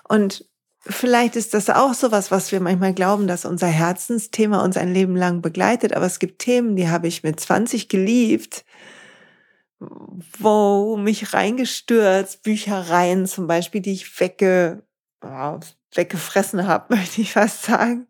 Und 0.07 0.47
Vielleicht 0.89 1.35
ist 1.35 1.53
das 1.53 1.69
auch 1.69 1.93
so 1.93 2.11
was, 2.11 2.31
was 2.31 2.51
wir 2.51 2.61
manchmal 2.61 2.93
glauben, 2.93 3.27
dass 3.27 3.45
unser 3.45 3.67
Herzensthema 3.67 4.63
uns 4.63 4.77
ein 4.77 4.93
Leben 4.93 5.15
lang 5.15 5.41
begleitet. 5.41 5.93
Aber 5.93 6.05
es 6.05 6.19
gibt 6.19 6.39
Themen, 6.39 6.75
die 6.75 6.87
habe 6.87 7.07
ich 7.07 7.23
mit 7.23 7.39
20 7.39 7.89
geliebt, 7.89 8.63
wo 9.79 10.97
mich 10.97 11.33
reingestürzt, 11.33 12.43
Büchereien 12.43 13.25
zum 13.27 13.47
Beispiel, 13.47 13.81
die 13.81 13.93
ich 13.93 14.19
wegge, 14.19 14.83
weggefressen 15.21 16.67
habe, 16.67 16.95
möchte 16.95 17.21
ich 17.21 17.33
fast 17.33 17.63
sagen. 17.63 18.07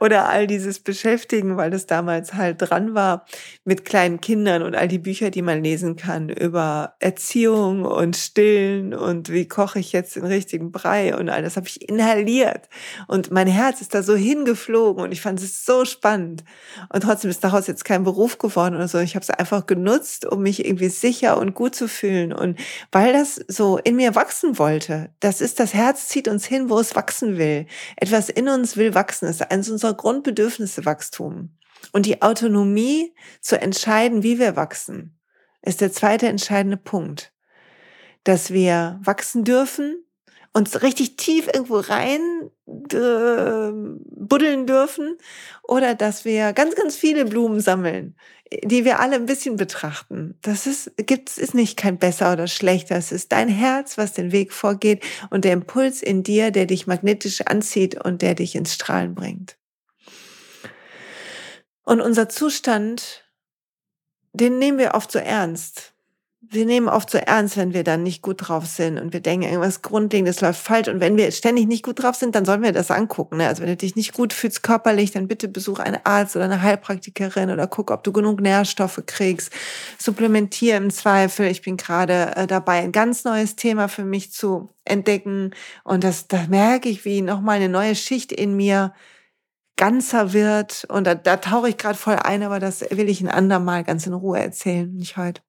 Oder 0.00 0.28
all 0.28 0.46
dieses 0.46 0.80
Beschäftigen, 0.80 1.56
weil 1.56 1.72
es 1.72 1.86
damals 1.86 2.34
halt 2.34 2.56
dran 2.58 2.94
war 2.94 3.26
mit 3.64 3.84
kleinen 3.84 4.20
Kindern 4.20 4.62
und 4.62 4.74
all 4.74 4.88
die 4.88 4.98
Bücher, 4.98 5.30
die 5.30 5.42
man 5.42 5.62
lesen 5.62 5.96
kann 5.96 6.28
über 6.28 6.94
Erziehung 7.00 7.84
und 7.84 8.16
Stillen 8.16 8.94
und 8.94 9.30
wie 9.30 9.46
koche 9.46 9.78
ich 9.78 9.92
jetzt 9.92 10.16
den 10.16 10.24
richtigen 10.24 10.72
Brei 10.72 11.16
und 11.16 11.28
all 11.28 11.42
das 11.42 11.56
habe 11.56 11.66
ich 11.66 11.88
inhaliert. 11.88 12.68
Und 13.06 13.30
mein 13.30 13.46
Herz 13.46 13.80
ist 13.80 13.94
da 13.94 14.02
so 14.02 14.16
hingeflogen 14.16 15.02
und 15.02 15.12
ich 15.12 15.20
fand 15.20 15.40
es 15.40 15.64
so 15.64 15.84
spannend. 15.84 16.44
Und 16.92 17.02
trotzdem 17.02 17.30
ist 17.30 17.44
daraus 17.44 17.66
jetzt 17.66 17.84
kein 17.84 18.04
Beruf 18.04 18.38
geworden 18.38 18.74
oder 18.74 18.88
so. 18.88 18.98
Ich 18.98 19.14
habe 19.14 19.22
es 19.22 19.30
einfach 19.30 19.66
genutzt, 19.66 20.26
um 20.26 20.42
mich 20.42 20.64
irgendwie 20.64 20.88
sicher 20.88 21.38
und 21.38 21.54
gut 21.54 21.74
zu 21.74 21.88
fühlen. 21.88 22.32
Und 22.32 22.58
weil 22.92 23.12
das 23.12 23.40
so 23.48 23.78
in 23.78 23.96
mir 23.96 24.14
wachsen 24.14 24.58
wollte, 24.58 25.10
das 25.20 25.40
ist 25.40 25.60
das 25.60 25.74
Herz 25.74 26.08
zieht 26.08 26.28
uns 26.28 26.46
hin, 26.46 26.70
wo 26.70 26.78
es 26.78 26.96
wachsen 26.96 27.38
will. 27.38 27.66
Etwas 27.96 28.28
in 28.28 28.48
uns 28.48 28.76
will 28.76 28.94
wachsen 28.94 29.33
ist 29.40 29.50
eines 29.50 29.70
unserer 29.70 29.94
Grundbedürfnisse 29.94 30.84
Wachstum. 30.84 31.56
Und 31.92 32.06
die 32.06 32.22
Autonomie 32.22 33.14
zu 33.40 33.60
entscheiden, 33.60 34.22
wie 34.22 34.38
wir 34.38 34.56
wachsen, 34.56 35.18
ist 35.62 35.80
der 35.80 35.92
zweite 35.92 36.28
entscheidende 36.28 36.76
Punkt. 36.76 37.32
Dass 38.24 38.52
wir 38.52 39.00
wachsen 39.02 39.44
dürfen, 39.44 40.04
uns 40.54 40.82
richtig 40.82 41.16
tief 41.16 41.48
irgendwo 41.52 41.78
rein 41.78 42.50
äh, 42.92 43.72
buddeln 44.16 44.66
dürfen 44.66 45.18
oder 45.64 45.94
dass 45.94 46.24
wir 46.24 46.52
ganz, 46.52 46.76
ganz 46.76 46.96
viele 46.96 47.24
Blumen 47.24 47.60
sammeln, 47.60 48.16
die 48.62 48.84
wir 48.84 49.00
alle 49.00 49.16
ein 49.16 49.26
bisschen 49.26 49.56
betrachten. 49.56 50.38
Das 50.42 50.66
ist, 50.66 50.92
gibt's, 50.96 51.38
ist 51.38 51.54
nicht 51.54 51.76
kein 51.76 51.98
besser 51.98 52.32
oder 52.32 52.46
schlechter. 52.46 52.96
Es 52.96 53.10
ist 53.10 53.32
dein 53.32 53.48
Herz, 53.48 53.98
was 53.98 54.12
den 54.12 54.30
Weg 54.30 54.52
vorgeht 54.52 55.02
und 55.28 55.44
der 55.44 55.54
Impuls 55.54 56.02
in 56.02 56.22
dir, 56.22 56.52
der 56.52 56.66
dich 56.66 56.86
magnetisch 56.86 57.40
anzieht 57.42 58.02
und 58.02 58.22
der 58.22 58.36
dich 58.36 58.54
ins 58.54 58.74
Strahlen 58.74 59.14
bringt. 59.14 59.56
Und 61.82 62.00
unser 62.00 62.28
Zustand, 62.28 63.24
den 64.32 64.58
nehmen 64.58 64.78
wir 64.78 64.94
oft 64.94 65.10
so 65.10 65.18
ernst 65.18 65.93
wir 66.54 66.66
nehmen 66.66 66.88
oft 66.88 67.10
so 67.10 67.18
ernst, 67.18 67.56
wenn 67.56 67.74
wir 67.74 67.84
dann 67.84 68.02
nicht 68.02 68.22
gut 68.22 68.48
drauf 68.48 68.66
sind 68.66 68.98
und 68.98 69.12
wir 69.12 69.20
denken, 69.20 69.46
irgendwas 69.46 69.82
Grundlegendes 69.82 70.40
läuft 70.40 70.60
falsch. 70.60 70.88
Und 70.88 71.00
wenn 71.00 71.16
wir 71.16 71.30
ständig 71.32 71.66
nicht 71.66 71.82
gut 71.82 72.02
drauf 72.02 72.16
sind, 72.16 72.34
dann 72.34 72.44
sollen 72.44 72.62
wir 72.62 72.72
das 72.72 72.90
angucken. 72.90 73.38
Ne? 73.38 73.48
Also 73.48 73.62
wenn 73.62 73.68
du 73.68 73.76
dich 73.76 73.96
nicht 73.96 74.14
gut 74.14 74.32
fühlst 74.32 74.62
körperlich, 74.62 75.10
dann 75.10 75.28
bitte 75.28 75.48
besuch 75.48 75.78
einen 75.78 75.98
Arzt 76.04 76.36
oder 76.36 76.46
eine 76.46 76.62
Heilpraktikerin 76.62 77.50
oder 77.50 77.66
guck, 77.66 77.90
ob 77.90 78.04
du 78.04 78.12
genug 78.12 78.40
Nährstoffe 78.40 79.02
kriegst. 79.06 79.52
Supplementier 79.98 80.76
im 80.76 80.90
Zweifel. 80.90 81.46
Ich 81.46 81.62
bin 81.62 81.76
gerade 81.76 82.36
äh, 82.36 82.46
dabei, 82.46 82.78
ein 82.78 82.92
ganz 82.92 83.24
neues 83.24 83.56
Thema 83.56 83.88
für 83.88 84.04
mich 84.04 84.32
zu 84.32 84.70
entdecken. 84.84 85.50
Und 85.82 86.04
das, 86.04 86.28
da 86.28 86.46
merke 86.48 86.88
ich, 86.88 87.04
wie 87.04 87.22
nochmal 87.22 87.56
eine 87.56 87.68
neue 87.68 87.94
Schicht 87.94 88.32
in 88.32 88.56
mir 88.56 88.94
ganzer 89.76 90.32
wird. 90.32 90.86
Und 90.88 91.06
da, 91.06 91.14
da 91.14 91.36
tauche 91.36 91.68
ich 91.68 91.76
gerade 91.76 91.98
voll 91.98 92.16
ein, 92.16 92.42
aber 92.42 92.60
das 92.60 92.82
will 92.90 93.08
ich 93.08 93.20
ein 93.20 93.28
andermal 93.28 93.84
ganz 93.84 94.06
in 94.06 94.14
Ruhe 94.14 94.38
erzählen, 94.38 94.92
nicht 94.94 95.16
heute. 95.16 95.42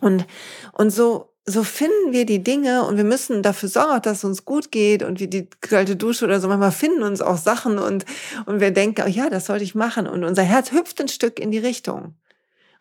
Und, 0.00 0.26
und 0.72 0.90
so, 0.90 1.34
so 1.44 1.64
finden 1.64 2.12
wir 2.12 2.26
die 2.26 2.42
Dinge 2.42 2.84
und 2.84 2.96
wir 2.96 3.04
müssen 3.04 3.42
dafür 3.42 3.68
sorgen, 3.68 4.02
dass 4.02 4.18
es 4.18 4.24
uns 4.24 4.44
gut 4.44 4.70
geht 4.70 5.02
und 5.02 5.18
wie 5.18 5.28
die 5.28 5.48
kalte 5.60 5.96
Dusche 5.96 6.26
oder 6.26 6.40
so. 6.40 6.48
Manchmal 6.48 6.72
finden 6.72 7.02
uns 7.02 7.20
auch 7.20 7.38
Sachen 7.38 7.78
und, 7.78 8.04
und 8.46 8.60
wir 8.60 8.70
denken, 8.70 9.02
oh 9.06 9.08
ja, 9.08 9.30
das 9.30 9.46
sollte 9.46 9.64
ich 9.64 9.74
machen. 9.74 10.06
Und 10.06 10.24
unser 10.24 10.42
Herz 10.42 10.72
hüpft 10.72 11.00
ein 11.00 11.08
Stück 11.08 11.40
in 11.40 11.50
die 11.50 11.58
Richtung. 11.58 12.14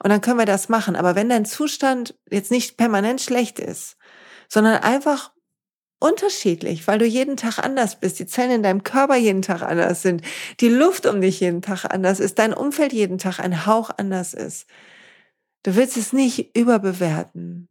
Und 0.03 0.09
dann 0.11 0.21
können 0.21 0.37
wir 0.37 0.45
das 0.45 0.69
machen. 0.69 0.95
Aber 0.95 1.15
wenn 1.15 1.29
dein 1.29 1.45
Zustand 1.45 2.15
jetzt 2.29 2.51
nicht 2.51 2.77
permanent 2.77 3.21
schlecht 3.21 3.59
ist, 3.59 3.97
sondern 4.49 4.83
einfach 4.83 5.31
unterschiedlich, 5.99 6.87
weil 6.87 6.99
du 6.99 7.05
jeden 7.05 7.37
Tag 7.37 7.57
anders 7.59 7.99
bist, 7.99 8.19
die 8.19 8.27
Zellen 8.27 8.51
in 8.51 8.63
deinem 8.63 8.83
Körper 8.83 9.15
jeden 9.15 9.41
Tag 9.41 9.63
anders 9.63 10.01
sind, 10.03 10.21
die 10.59 10.69
Luft 10.69 11.05
um 11.05 11.21
dich 11.21 11.39
jeden 11.39 11.61
Tag 11.61 11.85
anders 11.85 12.19
ist, 12.19 12.37
dein 12.37 12.53
Umfeld 12.53 12.93
jeden 12.93 13.17
Tag 13.17 13.39
ein 13.39 13.65
Hauch 13.65 13.89
anders 13.97 14.33
ist, 14.33 14.67
Du 15.67 15.75
willst 15.75 15.97
es 15.97 16.13
nicht 16.13 16.55
überbewerten. 16.55 17.67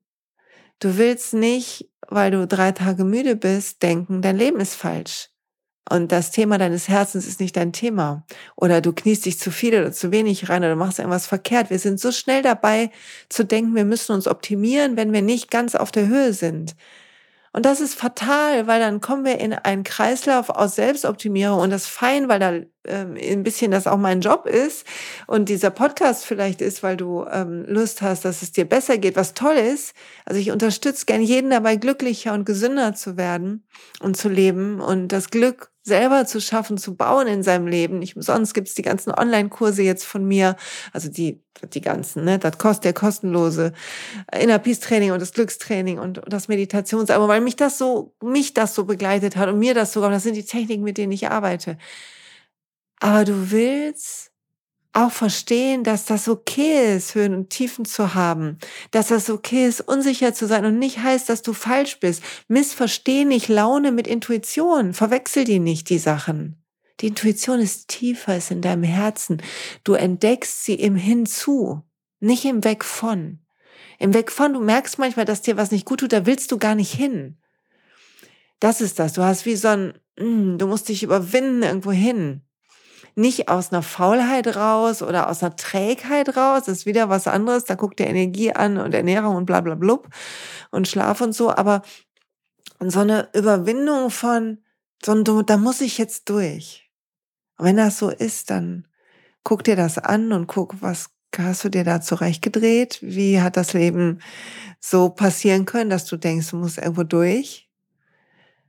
Du 0.81 0.99
willst 0.99 1.33
nicht, 1.33 1.89
weil 2.07 2.31
du 2.31 2.47
drei 2.47 2.73
Tage 2.73 3.05
müde 3.05 3.37
bist, 3.37 3.83
denken, 3.83 4.21
dein 4.21 4.37
Leben 4.37 4.61
ist 4.61 4.75
falsch. 4.75 5.31
Und 5.89 6.13
das 6.13 6.31
Thema 6.31 6.59
deines 6.59 6.89
Herzens 6.89 7.27
ist 7.27 7.41
nicht 7.41 7.57
dein 7.57 7.73
Thema. 7.73 8.27
Oder 8.55 8.83
du 8.83 8.93
kniest 8.93 9.25
dich 9.25 9.39
zu 9.39 9.51
viel 9.51 9.75
oder 9.75 9.93
zu 9.93 10.13
wenig 10.13 10.51
rein 10.51 10.63
oder 10.63 10.77
machst 10.77 10.99
irgendwas 10.99 11.27
verkehrt. 11.27 11.71
Wir 11.71 11.79
sind 11.79 11.99
so 11.99 12.13
schnell 12.13 12.43
dabei 12.43 12.91
zu 13.31 13.47
denken, 13.47 13.75
wir 13.75 13.87
müssen 13.87 14.13
uns 14.13 14.29
optimieren, 14.29 14.99
wenn 14.99 15.15
wir 15.15 15.23
nicht 15.23 15.51
ganz 15.51 15.75
auf 15.75 15.91
der 15.91 16.07
Höhe 16.07 16.35
sind. 16.35 16.77
Und 17.57 17.65
das 17.65 17.81
ist 17.81 17.95
fatal, 17.95 18.67
weil 18.67 18.81
dann 18.81 19.01
kommen 19.01 19.25
wir 19.25 19.41
in 19.41 19.55
einen 19.55 19.83
Kreislauf 19.83 20.51
aus 20.51 20.75
Selbstoptimierung 20.75 21.59
und 21.59 21.71
das 21.71 21.87
fein, 21.87 22.29
weil 22.29 22.39
da 22.39 22.53
ähm, 22.87 23.17
ein 23.19 23.45
bisschen 23.45 23.71
das 23.71 23.87
auch 23.87 23.97
mein 23.97 24.21
Job 24.21 24.45
ist 24.45 24.87
und 25.27 25.49
dieser 25.49 25.71
Podcast 25.71 26.27
vielleicht 26.27 26.61
ist, 26.61 26.83
weil 26.83 26.99
du 26.99 27.25
ähm, 27.25 27.65
Lust 27.67 28.03
hast, 28.03 28.27
dass 28.27 28.43
es 28.43 28.53
dir 28.53 28.67
besser 28.67 28.99
geht, 28.99 29.17
was 29.17 29.33
toll 29.33 29.55
ist. 29.55 29.95
Also 30.27 30.39
ich 30.39 30.51
unterstütze 30.51 31.07
gern 31.07 31.23
jeden 31.23 31.49
dabei, 31.49 31.77
glücklicher 31.77 32.35
und 32.35 32.45
gesünder 32.45 32.95
zu 32.95 33.17
werden 33.17 33.67
und 34.01 34.19
zu 34.19 34.29
leben 34.29 34.83
und 34.83 35.09
das 35.09 35.31
Glück 35.31 35.71
selber 35.87 36.27
zu 36.27 36.41
schaffen, 36.41 36.79
zu 36.79 36.97
bauen 36.97 37.27
in 37.29 37.43
seinem 37.43 37.67
Leben. 37.67 38.01
Nicht 38.01 38.17
umsonst 38.17 38.55
gibt 38.55 38.69
es 38.69 38.75
die 38.75 38.83
ganzen 38.83 39.13
Online-Kurse 39.13 39.83
jetzt 39.83 40.05
von 40.05 40.27
mir, 40.27 40.57
also 40.93 41.09
die, 41.09 41.41
die 41.73 41.81
ganzen, 41.81 42.25
ne, 42.25 42.39
das 42.39 42.59
kostet 42.59 42.85
der 42.85 42.93
kostenlose 42.93 43.73
Inner 44.39 44.59
Peace 44.59 44.81
Training 44.81 45.13
und 45.13 45.23
das 45.23 45.33
Glückstraining 45.33 45.99
und, 45.99 46.21
das 46.27 46.49
Meditations, 46.49 47.11
aber 47.11 47.29
weil 47.29 47.41
mich 47.41 47.57
das 47.57 47.79
so, 47.79 48.15
mich 48.23 48.53
das 48.53 48.75
so 48.75 48.85
begleitet 48.85 49.37
hat 49.37 49.49
und 49.49 49.59
mir 49.59 49.75
das 49.75 49.93
sogar, 49.93 50.11
das 50.11 50.25
sind 50.25 50.35
die 50.37 50.45
Techniken, 50.45 50.83
mit 50.83 50.99
denen 50.99 51.13
ich 51.13 51.31
arbeite. 51.31 51.79
Aber 53.01 53.25
du 53.25 53.51
willst 53.51 54.33
auch 54.97 55.13
verstehen, 55.13 55.85
dass 55.85 56.07
das 56.07 56.29
okay 56.29 56.97
ist, 56.97 57.15
Höhen 57.15 57.35
und 57.35 57.51
Tiefen 57.51 57.85
zu 57.85 58.15
haben, 58.15 58.59
dass 58.91 59.09
das 59.09 59.29
okay 59.29 59.67
ist, 59.67 59.83
unsicher 59.83 60.33
zu 60.33 60.47
sein 60.47 60.65
und 60.65 60.79
nicht 60.79 60.99
heißt, 60.99 61.29
dass 61.29 61.43
du 61.43 61.53
falsch 61.53 62.01
bist. 62.01 62.23
Missversteh 62.49 63.25
nicht 63.25 63.49
Laune 63.49 63.93
mit 63.93 64.07
Intuition, 64.07 64.95
verwechsel 64.95 65.45
die 65.45 65.59
nicht, 65.59 65.91
die 65.91 65.99
Sachen. 65.99 66.63
Die 67.01 67.09
Intuition 67.09 67.61
ist 67.61 67.89
tiefer, 67.89 68.39
ist 68.39 68.51
in 68.51 68.63
deinem 68.63 68.85
Herzen. 68.85 69.43
Du 69.85 69.93
entdeckst 69.93 70.65
sie 70.65 70.75
im 70.75 70.97
Hinzu, 70.97 71.83
nicht 72.21 72.47
im 72.47 72.65
Weg 72.65 72.83
von. 72.83 73.41
Im 73.99 74.15
Weg 74.15 74.33
von, 74.33 74.55
du 74.55 74.61
merkst 74.61 74.99
manchmal, 74.99 75.27
dass 75.27 75.43
dir 75.43 75.59
was 75.59 75.73
nicht 75.73 75.85
gut 75.85 76.01
tut, 76.01 76.13
da 76.13 76.25
willst 76.25 76.53
du 76.53 76.59
gar 76.59 76.75
nicht 76.75 76.93
hin. 76.93 77.37
Das 78.61 78.81
ist 78.81 78.99
das. 78.99 79.13
Du 79.13 79.23
hast 79.23 79.45
wie 79.45 79.57
so 79.57 79.69
ein, 79.69 79.99
mm, 80.19 80.57
du 80.57 80.67
musst 80.67 80.89
dich 80.89 81.03
überwinden 81.03 81.63
irgendwo 81.63 81.93
hin 81.93 82.46
nicht 83.17 83.49
aus 83.49 83.73
einer 83.73 83.83
Faulheit 83.83 84.57
raus 84.57 85.03
oder 85.03 85.29
aus 85.29 85.43
einer 85.43 85.57
Trägheit 85.57 86.37
raus, 86.37 86.65
das 86.67 86.79
ist 86.79 86.87
wieder 86.87 87.09
was 87.09 87.27
anderes, 87.27 87.65
da 87.65 87.75
guckt 87.75 87.99
der 87.99 88.09
Energie 88.09 88.53
an 88.53 88.77
und 88.79 88.95
Ernährung 88.95 89.37
und 89.37 89.47
bla 89.47 89.63
bla 89.63 89.75
blub 89.75 90.09
und 90.71 90.87
Schlaf 90.87 91.21
und 91.23 91.33
so, 91.33 91.51
aber 91.51 91.83
so 92.81 93.01
eine 93.01 93.29
Überwindung 93.35 94.11
von, 94.11 94.59
so 95.05 95.13
ein, 95.13 95.25
da 95.47 95.57
muss 95.57 95.81
ich 95.81 95.99
jetzt 95.99 96.29
durch. 96.29 96.91
Und 97.59 97.67
wenn 97.67 97.77
das 97.77 97.99
so 97.99 98.11
ist, 98.11 98.51
dann 98.51 98.87
guck 99.45 99.65
dir 99.65 99.77
das 99.77 99.99
an 99.99 100.33
und 100.33 100.47
guck, 100.47 100.83
was 100.83 101.11
hast 101.37 101.65
du 101.65 101.69
dir 101.71 101.85
da 101.85 102.01
zurechtgedreht? 102.01 102.99
Wie 103.03 103.41
hat 103.41 103.57
das 103.57 103.73
Leben 103.73 104.21
so 104.81 105.09
passieren 105.11 105.65
können, 105.65 105.91
dass 105.91 106.05
du 106.05 106.17
denkst, 106.17 106.51
du 106.51 106.57
musst 106.57 106.79
irgendwo 106.79 107.03
durch? 107.03 107.69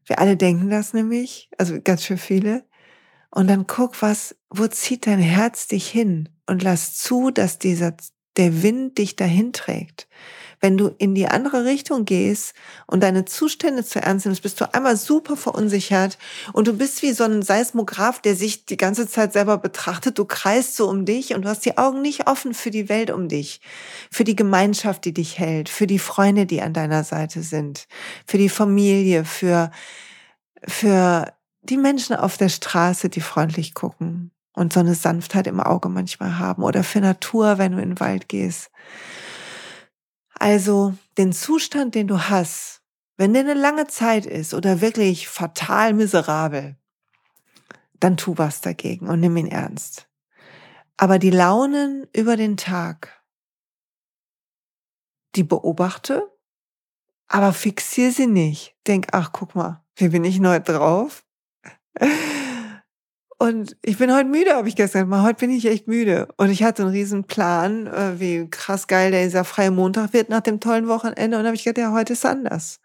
Wir 0.05 0.19
alle 0.19 0.37
denken 0.37 0.69
das 0.69 0.93
nämlich, 0.93 1.49
also 1.57 1.81
ganz 1.81 2.03
schön 2.03 2.17
viele. 2.17 2.63
Und 3.31 3.47
dann 3.47 3.67
guck, 3.67 4.01
was, 4.01 4.35
wo 4.49 4.67
zieht 4.67 5.07
dein 5.07 5.19
Herz 5.19 5.67
dich 5.67 5.87
hin? 5.87 6.29
Und 6.45 6.63
lass 6.63 6.95
zu, 6.95 7.29
dass 7.29 7.59
dieser, 7.59 7.93
der 8.37 8.63
Wind 8.63 8.97
dich 8.97 9.15
dahin 9.15 9.51
trägt. 9.51 10.07
Wenn 10.59 10.75
du 10.75 10.87
in 10.97 11.13
die 11.13 11.27
andere 11.27 11.65
Richtung 11.65 12.05
gehst 12.05 12.55
und 12.87 13.03
deine 13.03 13.25
Zustände 13.25 13.85
zu 13.85 14.01
ernst 14.01 14.25
nimmst, 14.25 14.41
bist 14.41 14.59
du 14.59 14.73
einmal 14.73 14.97
super 14.97 15.37
verunsichert 15.37 16.17
und 16.51 16.67
du 16.67 16.73
bist 16.73 17.03
wie 17.03 17.11
so 17.11 17.25
ein 17.25 17.43
Seismograph, 17.43 18.21
der 18.21 18.35
sich 18.35 18.65
die 18.65 18.77
ganze 18.77 19.07
Zeit 19.07 19.33
selber 19.33 19.59
betrachtet. 19.59 20.17
Du 20.17 20.25
kreist 20.25 20.75
so 20.75 20.89
um 20.89 21.05
dich 21.05 21.35
und 21.35 21.43
du 21.43 21.49
hast 21.49 21.63
die 21.65 21.77
Augen 21.77 22.01
nicht 22.01 22.27
offen 22.27 22.55
für 22.55 22.71
die 22.71 22.89
Welt 22.89 23.11
um 23.11 23.27
dich, 23.27 23.61
für 24.09 24.23
die 24.23 24.35
Gemeinschaft, 24.35 25.05
die 25.05 25.13
dich 25.13 25.37
hält, 25.37 25.69
für 25.69 25.85
die 25.85 25.99
Freunde, 25.99 26.47
die 26.47 26.61
an 26.63 26.73
deiner 26.73 27.03
Seite 27.03 27.43
sind, 27.43 27.87
für 28.25 28.39
die 28.39 28.49
Familie, 28.49 29.25
für, 29.25 29.69
für 30.65 31.36
die 31.69 31.77
Menschen 31.77 32.15
auf 32.15 32.37
der 32.37 32.49
Straße, 32.49 33.09
die 33.09 33.21
freundlich 33.21 33.73
gucken 33.73 34.31
und 34.53 34.73
so 34.73 34.79
eine 34.79 34.95
Sanftheit 34.95 35.47
im 35.47 35.59
Auge 35.59 35.89
manchmal 35.89 36.39
haben 36.39 36.63
oder 36.63 36.83
für 36.83 36.99
Natur, 36.99 37.57
wenn 37.57 37.73
du 37.73 37.81
in 37.81 37.89
den 37.89 37.99
Wald 37.99 38.29
gehst. 38.29 38.71
Also 40.33 40.95
den 41.17 41.33
Zustand, 41.33 41.95
den 41.95 42.07
du 42.07 42.29
hast, 42.29 42.81
wenn 43.17 43.33
der 43.33 43.43
eine 43.43 43.55
lange 43.55 43.87
Zeit 43.87 44.25
ist 44.25 44.53
oder 44.53 44.81
wirklich 44.81 45.27
fatal 45.27 45.93
miserabel, 45.93 46.77
dann 47.99 48.17
tu 48.17 48.37
was 48.37 48.61
dagegen 48.61 49.07
und 49.07 49.19
nimm 49.19 49.37
ihn 49.37 49.47
ernst. 49.47 50.07
Aber 50.97 51.19
die 51.19 51.31
Launen 51.31 52.07
über 52.13 52.37
den 52.37 52.57
Tag, 52.57 53.23
die 55.35 55.43
beobachte, 55.43 56.23
aber 57.27 57.53
fixier 57.53 58.11
sie 58.11 58.27
nicht. 58.27 58.75
Denk, 58.87 59.07
ach, 59.11 59.31
guck 59.31 59.55
mal, 59.55 59.83
Wie 59.95 60.09
bin 60.09 60.23
ich 60.23 60.39
heute 60.39 60.73
drauf? 60.73 61.26
Und 63.39 63.77
ich 63.83 63.99
bin 63.99 64.11
heute 64.13 64.27
müde, 64.27 64.55
habe 64.55 64.67
ich 64.67 64.75
gestern 64.75 65.03
gemacht. 65.03 65.23
Heute 65.23 65.39
bin 65.41 65.51
ich 65.51 65.65
echt 65.67 65.87
müde. 65.87 66.27
Und 66.37 66.49
ich 66.49 66.63
hatte 66.63 66.81
einen 66.81 66.91
riesen 66.91 67.25
Plan, 67.25 67.85
äh, 67.85 68.19
wie 68.19 68.49
krass 68.49 68.87
geil 68.87 69.11
der 69.11 69.23
dieser 69.25 69.43
freie 69.43 69.69
Montag 69.69 70.13
wird 70.13 70.29
nach 70.29 70.41
dem 70.41 70.59
tollen 70.59 70.87
Wochenende. 70.87 71.37
Und 71.37 71.45
habe 71.45 71.55
ich 71.55 71.63
gedacht, 71.63 71.83
ja, 71.83 71.91
heute 71.91 72.13
ist 72.13 72.25
anders. 72.25 72.79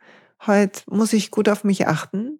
Heute 0.46 0.82
muss 0.90 1.14
ich 1.14 1.30
gut 1.30 1.48
auf 1.48 1.64
mich 1.64 1.86
achten. 1.86 2.38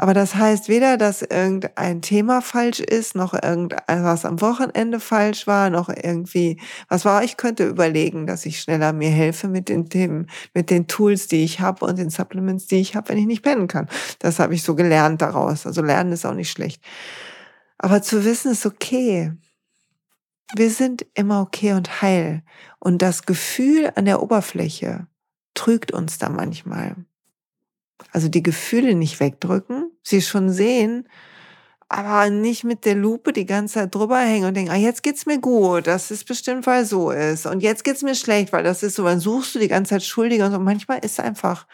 Aber 0.00 0.14
das 0.14 0.36
heißt 0.36 0.68
weder, 0.68 0.96
dass 0.96 1.22
irgendein 1.22 2.02
Thema 2.02 2.40
falsch 2.40 2.78
ist, 2.78 3.16
noch 3.16 3.34
irgendwas 3.34 4.24
am 4.24 4.40
Wochenende 4.40 5.00
falsch 5.00 5.48
war, 5.48 5.70
noch 5.70 5.88
irgendwie 5.88 6.60
was 6.88 7.04
war. 7.04 7.24
Ich 7.24 7.36
könnte 7.36 7.66
überlegen, 7.66 8.28
dass 8.28 8.46
ich 8.46 8.60
schneller 8.60 8.92
mir 8.92 9.10
helfe 9.10 9.48
mit 9.48 9.68
den 9.68 9.90
Themen, 9.90 10.30
mit 10.54 10.70
den 10.70 10.86
Tools, 10.86 11.26
die 11.26 11.42
ich 11.42 11.58
habe 11.58 11.84
und 11.84 11.98
den 11.98 12.10
Supplements, 12.10 12.68
die 12.68 12.80
ich 12.80 12.94
habe, 12.94 13.08
wenn 13.08 13.18
ich 13.18 13.26
nicht 13.26 13.42
pennen 13.42 13.66
kann. 13.66 13.88
Das 14.20 14.38
habe 14.38 14.54
ich 14.54 14.62
so 14.62 14.76
gelernt 14.76 15.20
daraus. 15.20 15.66
Also 15.66 15.82
lernen 15.82 16.12
ist 16.12 16.24
auch 16.24 16.34
nicht 16.34 16.52
schlecht. 16.52 16.80
Aber 17.76 18.00
zu 18.00 18.24
wissen 18.24 18.52
ist 18.52 18.66
okay. 18.66 19.32
Wir 20.54 20.70
sind 20.70 21.06
immer 21.14 21.42
okay 21.42 21.72
und 21.72 22.02
heil. 22.02 22.44
Und 22.78 23.02
das 23.02 23.26
Gefühl 23.26 23.90
an 23.96 24.04
der 24.04 24.22
Oberfläche 24.22 25.08
trügt 25.54 25.90
uns 25.90 26.18
da 26.18 26.28
manchmal. 26.28 26.94
Also 28.12 28.28
die 28.28 28.44
Gefühle 28.44 28.94
nicht 28.94 29.18
wegdrücken, 29.18 29.87
sie 30.08 30.22
schon 30.22 30.50
sehen, 30.50 31.08
aber 31.88 32.28
nicht 32.28 32.64
mit 32.64 32.84
der 32.84 32.94
Lupe 32.94 33.32
die 33.32 33.46
ganze 33.46 33.74
Zeit 33.74 33.94
drüber 33.94 34.18
hängen 34.18 34.46
und 34.46 34.54
denken, 34.54 34.70
ah, 34.70 34.76
jetzt 34.76 35.02
geht's 35.02 35.24
mir 35.24 35.38
gut, 35.38 35.86
das 35.86 36.10
ist 36.10 36.26
bestimmt, 36.26 36.66
weil 36.66 36.84
so 36.84 37.10
ist. 37.10 37.46
Und 37.46 37.62
jetzt 37.62 37.82
geht's 37.82 38.02
mir 38.02 38.14
schlecht, 38.14 38.52
weil 38.52 38.62
das 38.62 38.82
ist 38.82 38.96
so. 38.96 39.04
Dann 39.04 39.20
suchst 39.20 39.54
du 39.54 39.58
die 39.58 39.68
ganze 39.68 39.90
Zeit 39.90 40.02
Schuldige 40.02 40.44
und 40.44 40.52
so. 40.52 40.58
Manchmal 40.58 40.98
ist 40.98 41.18
einfach, 41.18 41.66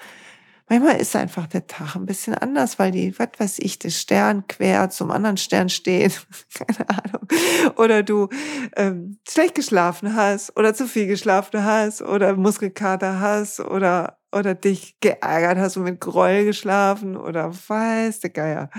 manchmal 0.68 1.00
ist 1.00 1.16
einfach 1.16 1.48
der 1.48 1.66
Tag 1.66 1.96
ein 1.96 2.06
bisschen 2.06 2.34
anders, 2.34 2.78
weil 2.78 2.92
die, 2.92 3.18
was 3.18 3.30
weiß 3.38 3.58
ich, 3.58 3.80
der 3.80 3.90
Stern 3.90 4.46
quer 4.46 4.88
zum 4.88 5.10
anderen 5.10 5.36
Stern 5.36 5.68
steht. 5.68 6.24
Keine 6.54 6.88
Ahnung. 6.90 7.28
Oder 7.76 8.04
du 8.04 8.28
ähm, 8.76 9.18
schlecht 9.28 9.56
geschlafen 9.56 10.14
hast 10.14 10.56
oder 10.56 10.74
zu 10.74 10.86
viel 10.86 11.08
geschlafen 11.08 11.64
hast 11.64 12.02
oder 12.02 12.36
Muskelkater 12.36 13.18
hast 13.18 13.58
oder 13.58 14.18
oder 14.34 14.54
dich 14.54 14.98
geärgert 15.00 15.58
hast 15.58 15.76
und 15.76 15.84
mit 15.84 16.00
Groll 16.00 16.44
geschlafen 16.44 17.16
oder 17.16 17.52
weiß 17.68 18.20
der 18.20 18.30
Geier, 18.30 18.70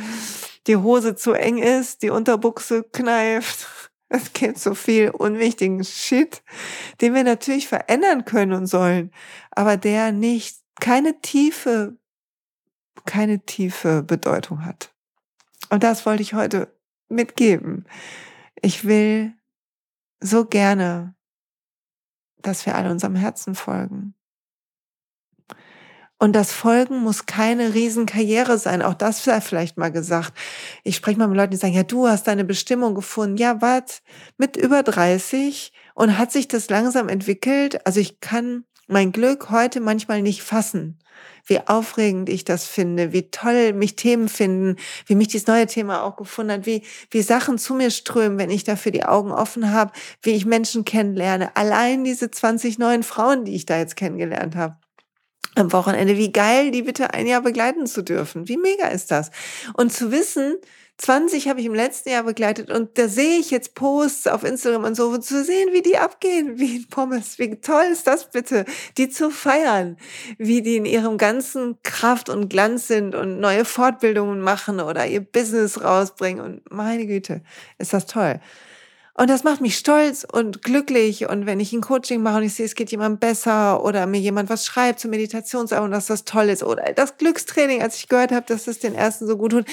die 0.68 0.76
Hose 0.76 1.16
zu 1.16 1.34
eng 1.34 1.58
ist, 1.58 2.02
die 2.02 2.10
Unterbuchse 2.10 2.84
kneift. 2.84 3.68
Es 4.08 4.34
gibt 4.34 4.60
so 4.60 4.76
viel 4.76 5.10
unwichtigen 5.10 5.84
Shit, 5.84 6.44
den 7.02 7.16
wir 7.16 7.24
natürlich 7.24 7.68
verändern 7.68 8.24
können 8.24 8.54
und 8.54 8.68
sollen, 8.68 9.12
aber 9.50 9.78
der 9.78 10.12
nicht, 10.12 10.60
keine 10.80 11.20
tiefe, 11.22 11.98
keine 13.06 13.44
tiefe 13.44 14.04
Bedeutung 14.04 14.64
hat. 14.64 14.94
Und 15.72 15.82
das 15.82 16.06
wollte 16.06 16.22
ich 16.22 16.36
heute 16.36 16.72
mitgeben. 17.10 17.86
Ich 18.62 18.86
will 18.86 19.34
so 20.20 20.46
gerne, 20.46 21.16
dass 22.38 22.68
wir 22.68 22.76
alle 22.76 22.92
unserem 22.92 23.16
Herzen 23.16 23.56
folgen. 23.56 24.14
Und 26.18 26.34
das 26.34 26.54
Folgen 26.54 27.00
muss 27.00 27.26
keine 27.26 27.74
Riesenkarriere 27.74 28.58
sein. 28.58 28.82
Auch 28.82 28.94
das 28.94 29.24
sei 29.24 29.42
vielleicht 29.42 29.78
mal 29.78 29.92
gesagt. 29.92 30.34
Ich 30.84 30.96
spreche 30.96 31.20
mal 31.20 31.28
mit 31.28 31.36
Leuten, 31.36 31.52
die 31.52 31.58
sagen, 31.58 31.74
ja, 31.74 31.84
du 31.84 32.08
hast 32.08 32.28
deine 32.28 32.46
Bestimmung 32.46 32.96
gefunden. 32.96 33.38
Ja, 33.38 33.62
was? 33.62 34.02
Mit 34.38 34.56
über 34.56 34.82
30 34.82 35.74
und 35.94 36.18
hat 36.18 36.32
sich 36.32 36.48
das 36.48 36.70
langsam 36.70 37.10
entwickelt. 37.10 37.86
Also 37.86 38.00
ich 38.00 38.22
kann 38.22 38.64
mein 38.88 39.12
Glück 39.12 39.50
heute 39.50 39.82
manchmal 39.82 40.22
nicht 40.22 40.42
fassen. 40.42 41.00
Wie 41.46 41.60
aufregend 41.68 42.30
ich 42.30 42.44
das 42.44 42.66
finde, 42.66 43.12
wie 43.12 43.30
toll 43.30 43.74
mich 43.74 43.96
Themen 43.96 44.30
finden, 44.30 44.78
wie 45.06 45.16
mich 45.16 45.28
dieses 45.28 45.48
neue 45.48 45.68
Thema 45.68 46.04
auch 46.04 46.16
gefunden 46.16 46.52
hat, 46.54 46.66
wie, 46.66 46.84
wie 47.12 47.22
Sachen 47.22 47.58
zu 47.58 47.74
mir 47.76 47.92
strömen, 47.92 48.38
wenn 48.38 48.50
ich 48.50 48.64
dafür 48.64 48.92
die 48.92 49.06
Augen 49.06 49.32
offen 49.32 49.72
habe, 49.72 49.92
wie 50.22 50.32
ich 50.32 50.46
Menschen 50.46 50.86
kennenlerne. 50.86 51.56
Allein 51.56 52.04
diese 52.04 52.32
20 52.32 52.80
neuen 52.80 53.04
Frauen, 53.04 53.46
die 53.46 53.56
ich 53.56 53.66
da 53.66 53.78
jetzt 53.78 53.96
kennengelernt 53.96 54.56
habe 54.56 54.78
am 55.56 55.72
Wochenende. 55.72 56.18
Wie 56.18 56.32
geil, 56.32 56.72
die 56.72 56.82
bitte 56.82 57.14
ein 57.14 57.28
Jahr 57.28 57.42
begleiten 57.42 57.88
zu 57.88 58.04
dürfen. 58.04 58.48
Wie 58.48 58.58
mega 58.58 58.88
ist 58.88 59.12
das? 59.12 59.32
Und 59.74 59.92
zu 59.92 60.12
wissen, 60.12 60.58
20 60.98 61.50
habe 61.50 61.60
ich 61.60 61.66
im 61.66 61.76
letzten 61.76 62.10
Jahr 62.10 62.24
begleitet 62.24 62.72
und 62.72 62.98
da 62.98 63.10
sehe 63.10 63.38
ich 63.38 63.52
jetzt 63.52 63.76
Posts 63.76 64.28
auf 64.28 64.44
Instagram 64.46 64.86
und 64.86 64.96
so, 64.96 65.10
und 65.10 65.26
zu 65.26 65.44
sehen, 65.44 65.70
wie 65.74 65.82
die 65.82 65.98
abgehen, 65.98 66.58
wie 66.58 66.78
in 66.78 66.88
Pommes. 66.88 67.38
Wie 67.38 67.60
toll 67.60 67.84
ist 67.92 68.08
das 68.08 68.32
bitte, 68.32 68.66
die 68.98 69.10
zu 69.10 69.30
feiern, 69.30 69.98
wie 70.38 70.62
die 70.62 70.78
in 70.78 70.86
ihrem 70.86 71.18
ganzen 71.18 71.78
Kraft 71.84 72.30
und 72.30 72.50
Glanz 72.50 72.88
sind 72.88 73.14
und 73.14 73.40
neue 73.40 73.66
Fortbildungen 73.66 74.40
machen 74.40 74.80
oder 74.80 75.06
ihr 75.06 75.20
Business 75.20 75.84
rausbringen 75.84 76.44
und 76.44 76.72
meine 76.72 77.06
Güte, 77.06 77.42
ist 77.78 77.92
das 77.92 78.06
toll. 78.06 78.40
Und 79.18 79.30
das 79.30 79.46
macht 79.46 79.62
mich 79.62 79.78
stolz 79.78 80.28
und 80.30 80.62
glücklich. 80.62 81.30
Und 81.30 81.46
wenn 81.46 81.62
ich 81.62 81.72
ein 81.72 81.80
Coaching 81.80 82.22
mache 82.22 82.38
und 82.38 82.44
ich 82.44 82.54
sehe, 82.56 82.66
es 82.66 82.76
geht 82.76 82.92
jemandem 82.92 83.18
besser 83.20 83.82
oder 83.82 84.08
mir 84.08 84.20
jemand 84.20 84.50
was 84.50 84.66
schreibt 84.66 85.00
zur 85.00 85.10
Meditationsarbeit 85.10 85.86
und 85.86 85.92
dass 85.92 86.08
das 86.08 86.26
toll 86.26 86.50
ist 86.50 86.64
oder 86.64 86.92
das 86.94 87.18
Glückstraining, 87.18 87.82
als 87.82 87.96
ich 87.96 88.10
gehört 88.10 88.34
habe, 88.34 88.46
dass 88.46 88.68
es 88.68 88.80
den 88.80 88.94
ersten 88.94 89.26
so 89.26 89.38
gut 89.38 89.52
tut, 89.52 89.66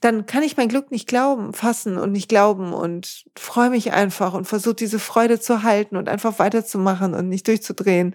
dann 0.00 0.26
kann 0.26 0.44
ich 0.44 0.56
mein 0.56 0.68
Glück 0.68 0.92
nicht 0.92 1.08
glauben, 1.08 1.52
fassen 1.52 1.98
und 1.98 2.12
nicht 2.12 2.28
glauben 2.28 2.72
und 2.72 3.24
freue 3.36 3.70
mich 3.70 3.92
einfach 3.92 4.34
und 4.34 4.44
versuche 4.44 4.74
diese 4.76 5.00
Freude 5.00 5.40
zu 5.40 5.64
halten 5.64 5.96
und 5.96 6.08
einfach 6.08 6.38
weiterzumachen 6.38 7.14
und 7.14 7.28
nicht 7.28 7.48
durchzudrehen. 7.48 8.14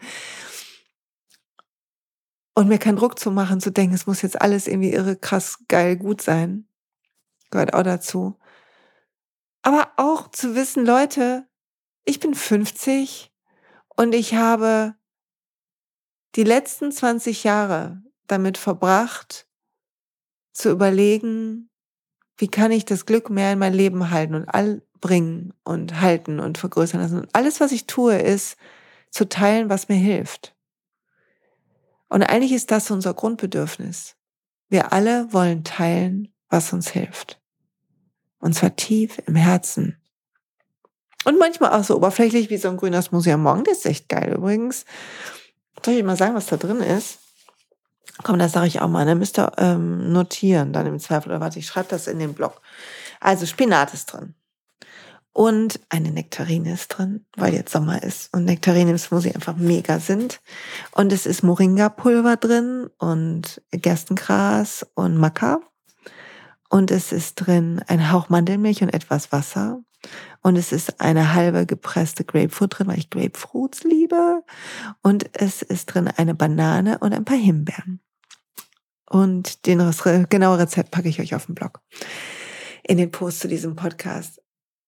Und 2.54 2.70
mir 2.70 2.78
keinen 2.78 2.98
Druck 2.98 3.20
zu 3.20 3.30
machen, 3.32 3.60
zu 3.60 3.72
denken, 3.72 3.96
es 3.96 4.08
muss 4.08 4.22
jetzt 4.22 4.42
alles 4.42 4.68
irgendwie 4.68 4.94
irre, 4.94 5.18
krass, 5.18 5.58
geil, 5.68 5.98
gut 5.98 6.22
sein. 6.22 6.66
Gehört 7.50 7.74
auch 7.74 7.84
dazu. 7.84 8.38
Aber 9.62 9.92
auch 9.98 10.30
zu 10.30 10.56
wissen, 10.56 10.86
Leute, 10.86 11.48
ich 12.04 12.20
bin 12.20 12.34
50 12.34 13.32
und 13.96 14.14
ich 14.14 14.34
habe 14.34 14.96
die 16.36 16.44
letzten 16.44 16.92
20 16.92 17.44
Jahre 17.44 18.02
damit 18.28 18.58
verbracht, 18.58 19.48
zu 20.54 20.70
überlegen, 20.70 21.70
wie 22.38 22.48
kann 22.48 22.72
ich 22.72 22.86
das 22.86 23.06
Glück 23.06 23.30
mehr 23.30 23.54
in 23.54 23.60
mein 23.60 23.74
Leben 23.74 24.10
halten 24.10 24.36
und 24.36 24.46
all 24.46 24.82
bringen 25.00 25.54
und 25.64 26.00
halten 26.02 26.40
und 26.40 26.58
vergrößern 26.58 27.02
lassen. 27.02 27.20
Und 27.20 27.30
alles, 27.34 27.60
was 27.60 27.72
ich 27.72 27.88
tue, 27.88 28.18
ist 28.18 28.58
zu 29.10 29.28
teilen, 29.28 29.70
was 29.70 29.90
mir 29.90 29.96
hilft. 29.96 30.56
Und 32.08 32.24
eigentlich 32.24 32.54
ist 32.54 32.72
das 32.72 32.92
unser 32.92 33.14
Grundbedürfnis. 33.14 34.16
Wir 34.70 34.94
alle 34.94 35.32
wollen 35.34 35.64
teilen, 35.64 36.34
was 36.50 36.72
uns 36.74 36.90
hilft. 36.90 37.41
Und 38.42 38.54
zwar 38.54 38.76
tief 38.76 39.22
im 39.26 39.36
Herzen. 39.36 39.98
Und 41.24 41.38
manchmal 41.38 41.72
auch 41.72 41.84
so 41.84 41.96
oberflächlich 41.96 42.50
wie 42.50 42.58
so 42.58 42.70
ein 42.70 42.78
grüner 42.78 43.02
Smoothie 43.02 43.34
am 43.34 43.44
Morgen. 43.44 43.64
Das 43.64 43.80
ist 43.80 43.86
echt 43.86 44.10
geil 44.10 44.34
übrigens. 44.36 44.86
Soll 45.86 45.94
ich 45.94 46.04
mal 46.04 46.18
sagen, 46.18 46.36
was 46.36 46.48
da 46.48 46.58
drin 46.58 46.82
ist? 46.82 47.20
Komm, 48.24 48.40
das 48.40 48.52
sage 48.52 48.68
ich 48.68 48.82
auch 48.82 48.88
mal. 48.88 49.06
Dann 49.06 49.20
müsst 49.20 49.40
ihr 49.40 49.52
ähm, 49.58 50.12
notieren, 50.12 50.74
dann 50.74 50.88
im 50.88 51.00
Zweifel. 51.00 51.30
Oder 51.30 51.40
warte, 51.40 51.60
ich 51.60 51.68
schreibe 51.68 51.90
das 51.90 52.08
in 52.08 52.20
den 52.20 52.34
Blog. 52.34 52.62
Also 53.20 53.46
Spinat 53.46 53.94
ist 53.94 54.08
drin. 54.08 54.34
Und 55.34 55.80
eine 55.90 56.12
Nektarine 56.12 56.74
ist 56.74 56.90
drin, 56.90 57.26
weil 57.38 57.54
jetzt 57.54 57.72
Sommer 57.72 58.04
ist 58.04 58.34
und 58.34 58.44
Nektarine 58.46 58.92
im 58.92 58.98
Smoothie 58.98 59.34
einfach 59.34 59.56
mega 59.56 60.00
sind. 60.00 60.42
Und 60.92 61.14
es 61.14 61.26
ist 61.26 61.42
Moringa-Pulver 61.42 62.36
drin 62.36 62.90
und 62.98 63.62
Gerstengras 63.72 64.86
und 64.94 65.18
Maca. 65.18 65.62
Und 66.72 66.90
es 66.90 67.12
ist 67.12 67.36
drin 67.36 67.82
ein 67.88 68.14
Hauch 68.14 68.30
Mandelmilch 68.30 68.82
und 68.82 68.94
etwas 68.94 69.34
Wasser. 69.34 69.84
Und 70.42 70.56
es 70.56 70.72
ist 70.72 71.02
eine 71.02 71.34
halbe 71.34 71.66
gepresste 71.66 72.24
Grapefruit 72.24 72.80
drin, 72.80 72.88
weil 72.88 72.98
ich 72.98 73.10
Grapefruits 73.10 73.84
liebe. 73.84 74.42
Und 75.02 75.30
es 75.34 75.62
ist 75.62 75.88
drin 75.88 76.08
eine 76.08 76.34
Banane 76.34 76.98
und 77.00 77.14
ein 77.14 77.26
paar 77.26 77.38
Himbeeren. 77.38 78.00
Und 79.06 79.66
den 79.66 79.80
genaue 80.30 80.60
Rezept 80.60 80.92
packe 80.92 81.10
ich 81.10 81.20
euch 81.20 81.36
auf 81.36 81.48
den 81.48 81.56
Blog. 81.56 81.82
In 82.84 82.98
den 82.98 83.12
Post 83.12 83.42
zu 83.42 83.50
diesem 83.50 83.76
Podcast. 83.76 84.42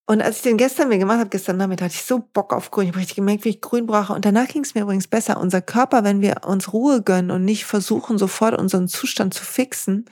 Und 0.06 0.22
als 0.22 0.36
ich 0.36 0.42
den 0.42 0.56
gestern 0.56 0.88
mir 0.88 0.96
gemacht 0.96 1.18
habe, 1.18 1.28
gestern 1.28 1.58
Nachmittag, 1.58 1.86
hatte 1.86 1.96
ich 1.96 2.04
so 2.04 2.18
Bock 2.32 2.54
auf 2.54 2.70
Grün. 2.70 2.84
Ich 2.84 2.92
habe 2.92 3.00
richtig 3.00 3.16
gemerkt, 3.16 3.44
wie 3.44 3.50
ich 3.50 3.60
Grün 3.60 3.84
brauche. 3.84 4.14
Und 4.14 4.24
danach 4.24 4.48
ging 4.48 4.62
es 4.62 4.74
mir 4.74 4.80
übrigens 4.80 5.06
besser. 5.06 5.38
Unser 5.38 5.60
Körper, 5.60 6.02
wenn 6.02 6.22
wir 6.22 6.46
uns 6.46 6.72
Ruhe 6.72 7.02
gönnen 7.02 7.30
und 7.30 7.44
nicht 7.44 7.66
versuchen, 7.66 8.16
sofort 8.16 8.58
unseren 8.58 8.88
Zustand 8.88 9.34
zu 9.34 9.44
fixen, 9.44 10.06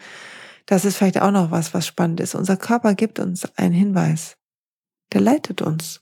das 0.67 0.85
ist 0.85 0.97
vielleicht 0.97 1.21
auch 1.21 1.31
noch 1.31 1.51
was, 1.51 1.75
was 1.75 1.87
spannend 1.87 2.21
ist. 2.21 2.35
Unser 2.35 2.57
Körper 2.57 2.95
gibt 2.95 3.19
uns 3.19 3.45
einen 3.57 3.75
Hinweis. 3.75 4.37
Der 5.13 5.21
leitet 5.21 5.63
uns. 5.63 6.01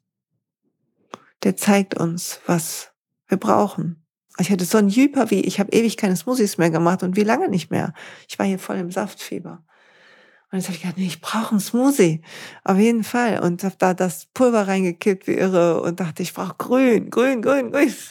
Der 1.43 1.57
zeigt 1.57 1.95
uns, 1.95 2.41
was 2.47 2.93
wir 3.29 3.39
brauchen. 3.39 4.05
Ich 4.39 4.51
hatte 4.51 4.65
so 4.65 4.79
ein 4.79 4.91
Hyper 4.91 5.31
wie, 5.31 5.41
ich 5.41 5.61
habe 5.61 5.73
ewig 5.73 5.97
keine 5.97 6.17
Smoothies 6.17 6.59
mehr 6.59 6.71
gemacht 6.71 7.03
und 7.03 7.17
wie 7.17 7.25
lange 7.25 7.49
nicht 7.49 7.71
mehr. 7.71 7.93
Ich 8.29 8.39
war 8.39 8.47
hier 8.47 8.59
voll 8.59 8.77
im 8.77 8.91
Saftfieber. 8.91 9.65
Und 10.51 10.59
jetzt 10.59 10.67
habe 10.67 10.77
ich 10.77 10.83
gedacht, 10.83 10.99
nee, 10.99 11.07
ich 11.07 11.21
brauche 11.21 11.53
einen 11.53 11.61
Smoothie. 11.61 12.23
Auf 12.65 12.77
jeden 12.79 13.05
Fall. 13.05 13.41
Und 13.41 13.63
habe 13.63 13.77
da 13.79 13.95
das 13.95 14.27
Pulver 14.35 14.67
reingekippt 14.67 15.27
wie 15.29 15.35
irre 15.35 15.81
und 15.83 16.01
dachte, 16.01 16.23
ich 16.23 16.35
brauche 16.35 16.55
grün, 16.59 17.11
grün, 17.11 17.43
grün, 17.43 17.71
grün. 17.71 17.93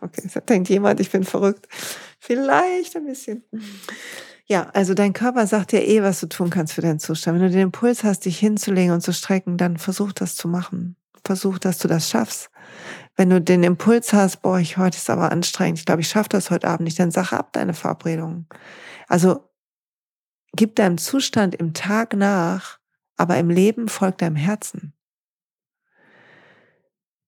Okay, 0.00 0.22
jetzt 0.24 0.48
denkt 0.48 0.70
jemand, 0.70 1.00
ich 1.00 1.10
bin 1.10 1.22
verrückt. 1.22 1.68
Vielleicht 2.18 2.96
ein 2.96 3.04
bisschen. 3.04 3.44
Ja, 4.46 4.68
also 4.74 4.94
dein 4.94 5.12
Körper 5.12 5.46
sagt 5.46 5.72
dir 5.72 5.86
eh, 5.86 6.02
was 6.02 6.20
du 6.20 6.26
tun 6.26 6.50
kannst 6.50 6.74
für 6.74 6.82
deinen 6.82 6.98
Zustand. 6.98 7.38
Wenn 7.38 7.46
du 7.46 7.50
den 7.50 7.62
Impuls 7.62 8.04
hast, 8.04 8.24
dich 8.24 8.38
hinzulegen 8.38 8.92
und 8.92 9.00
zu 9.00 9.12
strecken, 9.12 9.56
dann 9.56 9.78
versuch 9.78 10.12
das 10.12 10.34
zu 10.36 10.48
machen. 10.48 10.96
Versuch, 11.24 11.58
dass 11.58 11.78
du 11.78 11.88
das 11.88 12.10
schaffst. 12.10 12.50
Wenn 13.16 13.30
du 13.30 13.40
den 13.40 13.62
Impuls 13.62 14.12
hast, 14.12 14.42
boah, 14.42 14.58
ich 14.58 14.78
heute 14.78 14.96
ist 14.96 15.10
aber 15.10 15.30
anstrengend, 15.30 15.78
ich 15.78 15.86
glaube, 15.86 16.00
ich 16.00 16.08
schaffe 16.08 16.30
das 16.30 16.50
heute 16.50 16.66
Abend 16.68 16.84
nicht, 16.84 16.98
dann 16.98 17.10
sag 17.10 17.32
ab 17.32 17.52
deine 17.52 17.74
Verabredung. 17.74 18.46
Also 19.06 19.48
gib 20.54 20.76
deinem 20.76 20.98
Zustand 20.98 21.54
im 21.54 21.74
Tag 21.74 22.14
nach, 22.14 22.78
aber 23.16 23.38
im 23.38 23.50
Leben 23.50 23.88
folgt 23.88 24.22
deinem 24.22 24.36
Herzen. 24.36 24.94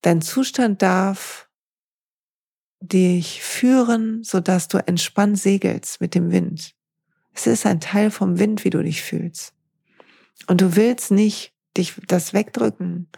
Dein 0.03 0.21
Zustand 0.21 0.83
darf 0.83 1.49
dich 2.81 3.43
führen, 3.43 4.23
sodass 4.25 4.69
du 4.69 4.79
entspannt 4.79 5.39
segelst 5.39 6.01
mit 6.01 6.15
dem 6.15 6.31
Wind. 6.33 6.75
Es 7.35 7.47
ist 7.47 7.67
ein 7.67 7.81
Teil 7.81 8.11
vom 8.11 8.39
Wind, 8.39 8.65
wie 8.65 8.71
du 8.71 8.83
dich 8.83 9.03
fühlst. 9.03 9.55
Und 10.47 10.61
du 10.61 10.77
willst 10.77 11.11
nicht 11.11 11.53
dich 11.77 11.95
das 12.07 12.33
wegdrücken. 12.33 13.09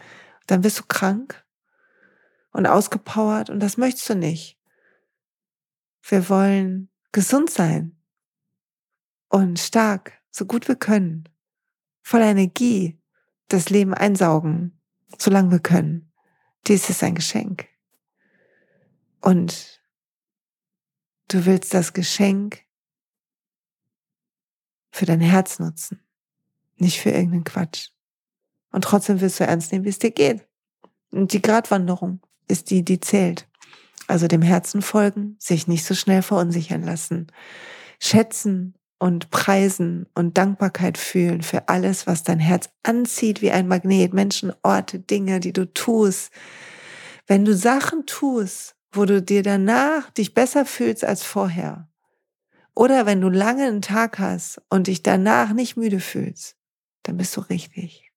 Dann 0.47 0.61
bist 0.61 0.79
du 0.79 0.83
krank 0.87 1.45
und 2.51 2.65
ausgepowert 2.65 3.49
und 3.49 3.59
das 3.59 3.77
möchtest 3.77 4.09
du 4.09 4.15
nicht. 4.15 4.57
Wir 6.01 6.27
wollen 6.29 6.89
gesund 7.11 7.49
sein 7.49 7.95
und 9.29 9.59
stark, 9.59 10.13
so 10.31 10.45
gut 10.45 10.67
wir 10.67 10.75
können, 10.75 11.27
voller 12.01 12.27
Energie 12.27 12.99
das 13.49 13.69
Leben 13.69 13.93
einsaugen, 13.93 14.79
solange 15.17 15.51
wir 15.51 15.59
können. 15.59 16.11
Dies 16.65 16.89
ist 16.89 17.03
ein 17.03 17.15
Geschenk. 17.15 17.67
Und 19.21 19.81
du 21.27 21.45
willst 21.45 21.73
das 21.73 21.93
Geschenk 21.93 22.66
für 24.97 25.05
dein 25.05 25.21
Herz 25.21 25.59
nutzen, 25.59 25.99
nicht 26.77 26.99
für 26.99 27.11
irgendeinen 27.11 27.43
Quatsch. 27.43 27.89
Und 28.71 28.83
trotzdem 28.83 29.21
willst 29.21 29.39
du 29.39 29.45
ernst 29.45 29.71
nehmen, 29.71 29.85
wie 29.85 29.89
es 29.89 29.99
dir 29.99 30.11
geht. 30.11 30.45
Und 31.11 31.33
die 31.33 31.41
Gratwanderung 31.41 32.19
ist 32.47 32.69
die, 32.69 32.83
die 32.83 32.99
zählt. 32.99 33.47
Also 34.07 34.27
dem 34.27 34.41
Herzen 34.41 34.81
folgen, 34.81 35.35
sich 35.39 35.67
nicht 35.67 35.85
so 35.85 35.93
schnell 35.93 36.21
verunsichern 36.21 36.81
lassen, 36.81 37.27
schätzen 37.99 38.73
und 38.99 39.29
preisen 39.29 40.07
und 40.15 40.37
Dankbarkeit 40.37 40.97
fühlen 40.97 41.43
für 41.43 41.69
alles, 41.69 42.07
was 42.07 42.23
dein 42.23 42.39
Herz 42.39 42.69
anzieht 42.83 43.41
wie 43.41 43.51
ein 43.51 43.67
Magnet, 43.67 44.13
Menschen, 44.13 44.51
Orte, 44.63 44.99
Dinge, 44.99 45.39
die 45.39 45.53
du 45.53 45.71
tust. 45.71 46.31
Wenn 47.27 47.45
du 47.45 47.55
Sachen 47.55 48.05
tust, 48.05 48.75
wo 48.91 49.05
du 49.05 49.21
dir 49.21 49.43
danach 49.43 50.09
dich 50.11 50.33
besser 50.33 50.65
fühlst 50.65 51.03
als 51.03 51.23
vorher, 51.23 51.87
oder 52.77 53.05
wenn 53.05 53.21
du 53.21 53.29
lange 53.29 53.65
einen 53.65 53.81
Tag 53.81 54.19
hast 54.19 54.61
und 54.69 54.87
dich 54.87 55.01
danach 55.01 55.53
nicht 55.53 55.77
müde 55.77 55.99
fühlst, 55.99 56.55
dann 57.03 57.17
bist 57.17 57.35
du 57.35 57.41
richtig. 57.41 58.11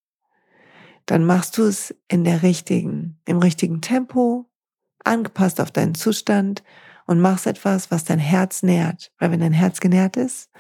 Dann 1.07 1.25
machst 1.25 1.57
du 1.57 1.65
es 1.65 1.95
in 2.09 2.25
der 2.25 2.43
richtigen, 2.43 3.19
im 3.25 3.39
richtigen 3.39 3.81
Tempo, 3.81 4.51
angepasst 5.03 5.61
auf 5.61 5.71
deinen 5.71 5.95
Zustand 5.95 6.63
und 7.07 7.21
machst 7.21 7.47
etwas, 7.47 7.91
was 7.91 8.05
dein 8.05 8.19
Herz 8.19 8.63
nährt. 8.63 9.11
Weil 9.19 9.31
wenn 9.33 9.41
dein 9.41 9.55
Herz 9.55 9.81
genährt 9.81 10.17
ist, 10.17 10.51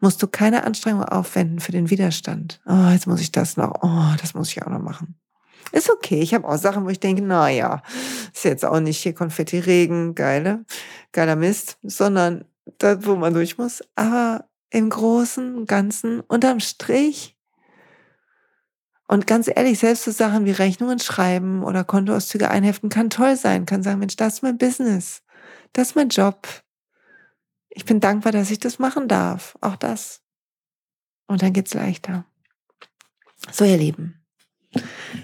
musst 0.00 0.22
du 0.22 0.26
keine 0.26 0.64
Anstrengung 0.64 1.04
aufwenden 1.04 1.60
für 1.60 1.72
den 1.72 1.90
Widerstand. 1.90 2.60
Oh, 2.66 2.88
jetzt 2.90 3.06
muss 3.06 3.20
ich 3.20 3.32
das 3.32 3.58
noch. 3.58 3.82
Oh, 3.82 4.16
das 4.20 4.32
muss 4.32 4.50
ich 4.50 4.62
auch 4.62 4.70
noch 4.70 4.82
machen. 4.82 5.14
Ist 5.72 5.90
okay. 5.90 6.20
Ich 6.20 6.32
habe 6.34 6.48
auch 6.48 6.56
Sachen, 6.56 6.84
wo 6.84 6.88
ich 6.88 7.00
denke, 7.00 7.22
na 7.22 7.50
ja, 7.50 7.82
ist 8.32 8.44
jetzt 8.44 8.64
auch 8.64 8.80
nicht 8.80 8.98
hier 8.98 9.14
Konfetti-Regen, 9.14 10.14
geile, 10.14 10.64
geiler 11.12 11.36
Mist, 11.36 11.78
sondern 11.82 12.44
da, 12.78 13.04
wo 13.04 13.16
man 13.16 13.34
durch 13.34 13.58
muss. 13.58 13.82
Aber 13.94 14.48
im 14.70 14.90
Großen, 14.90 15.66
Ganzen, 15.66 16.20
unterm 16.20 16.60
Strich 16.60 17.36
und 19.12 19.26
ganz 19.26 19.46
ehrlich, 19.54 19.78
selbst 19.78 20.04
so 20.04 20.10
Sachen 20.10 20.46
wie 20.46 20.52
Rechnungen 20.52 20.98
schreiben 20.98 21.62
oder 21.64 21.84
Kontoauszüge 21.84 22.50
einheften 22.50 22.88
kann 22.88 23.10
toll 23.10 23.36
sein. 23.36 23.66
Kann 23.66 23.82
sagen, 23.82 23.98
Mensch, 23.98 24.16
das 24.16 24.36
ist 24.36 24.42
mein 24.42 24.56
Business. 24.56 25.22
Das 25.74 25.88
ist 25.88 25.96
mein 25.96 26.08
Job. 26.08 26.48
Ich 27.68 27.84
bin 27.84 28.00
dankbar, 28.00 28.32
dass 28.32 28.50
ich 28.50 28.58
das 28.58 28.78
machen 28.78 29.08
darf. 29.08 29.58
Auch 29.60 29.76
das. 29.76 30.22
Und 31.26 31.42
dann 31.42 31.52
geht's 31.52 31.74
leichter. 31.74 32.24
So, 33.50 33.66
ihr 33.66 33.76
Lieben. 33.76 34.24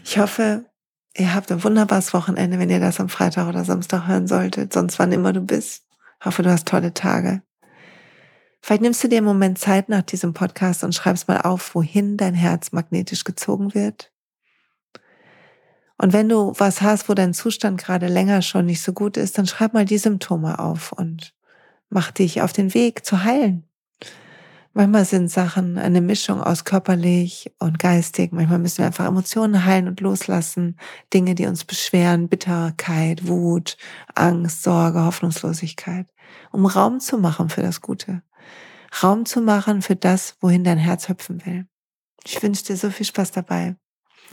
Ich 0.05 0.19
hoffe, 0.19 0.67
ihr 1.17 1.35
habt 1.35 1.51
ein 1.51 1.65
wunderbares 1.65 2.13
Wochenende, 2.13 2.59
wenn 2.59 2.69
ihr 2.69 2.81
das 2.81 3.01
am 3.01 3.09
Freitag 3.09 3.49
oder 3.49 3.65
Samstag 3.65 4.07
hören 4.07 4.27
solltet. 4.27 4.75
Sonst 4.75 4.99
wann 4.99 5.13
immer 5.13 5.33
du 5.33 5.41
bist. 5.41 5.88
Hoffe, 6.25 6.43
du 6.43 6.51
hast 6.51 6.67
tolle 6.67 6.95
Tage. 6.95 7.43
Vielleicht 8.61 8.83
nimmst 8.83 9.03
du 9.05 9.09
dir 9.09 9.19
einen 9.19 9.27
Moment 9.27 9.59
Zeit 9.59 9.89
nach 9.89 10.03
diesem 10.03 10.35
Podcast 10.35 10.83
und 10.83 10.95
schreibst 10.95 11.29
mal 11.29 11.41
auf, 11.41 11.75
wohin 11.75 12.17
dein 12.17 12.35
Herz 12.35 12.73
magnetisch 12.73 13.25
gezogen 13.25 13.75
wird. 13.75 14.13
Und 15.97 16.13
wenn 16.13 16.29
du 16.29 16.53
was 16.57 16.81
hast, 16.81 17.09
wo 17.09 17.15
dein 17.15 17.35
Zustand 17.35 17.81
gerade 17.81 18.07
länger 18.07 18.43
schon 18.43 18.67
nicht 18.67 18.83
so 18.83 18.93
gut 18.93 19.17
ist, 19.17 19.37
dann 19.37 19.47
schreib 19.47 19.75
mal 19.75 19.85
die 19.85 19.99
Symptome 19.99 20.59
auf 20.59 20.93
und 20.93 21.35
mach 21.89 22.11
dich 22.13 22.41
auf 22.41 22.53
den 22.53 22.73
Weg 22.75 23.05
zu 23.05 23.25
heilen. 23.25 23.68
Manchmal 24.75 25.05
sind 25.05 25.31
Sachen 25.31 25.79
eine 25.79 26.01
Mischung 26.01 26.41
aus 26.43 26.65
körperlich 26.65 27.53
und 27.59 27.79
geistig. 27.79 28.33
Manchmal 28.33 28.59
müssen 28.59 28.79
wir 28.79 28.87
einfach 28.87 29.07
Emotionen 29.07 29.65
heilen 29.65 29.89
und 29.89 30.01
loslassen. 30.01 30.79
Dinge, 31.13 31.35
die 31.35 31.47
uns 31.47 31.65
beschweren, 31.65 32.29
Bitterkeit, 32.29 33.27
Wut, 33.27 33.77
Angst, 34.15 34.63
Sorge, 34.63 35.05
Hoffnungslosigkeit. 35.05 36.07
Um 36.53 36.67
Raum 36.67 37.01
zu 37.01 37.19
machen 37.19 37.49
für 37.49 37.63
das 37.63 37.81
Gute. 37.81 38.23
Raum 39.03 39.27
zu 39.27 39.41
machen 39.41 39.83
für 39.83 39.97
das, 39.97 40.37
wohin 40.41 40.65
dein 40.65 40.79
Herz 40.79 41.09
hüpfen 41.09 41.45
will. 41.45 41.67
Ich 42.25 42.43
wünsche 42.43 42.65
dir 42.65 42.77
so 42.77 42.91
viel 42.91 43.07
Spaß 43.07 43.33
dabei. 43.33 43.77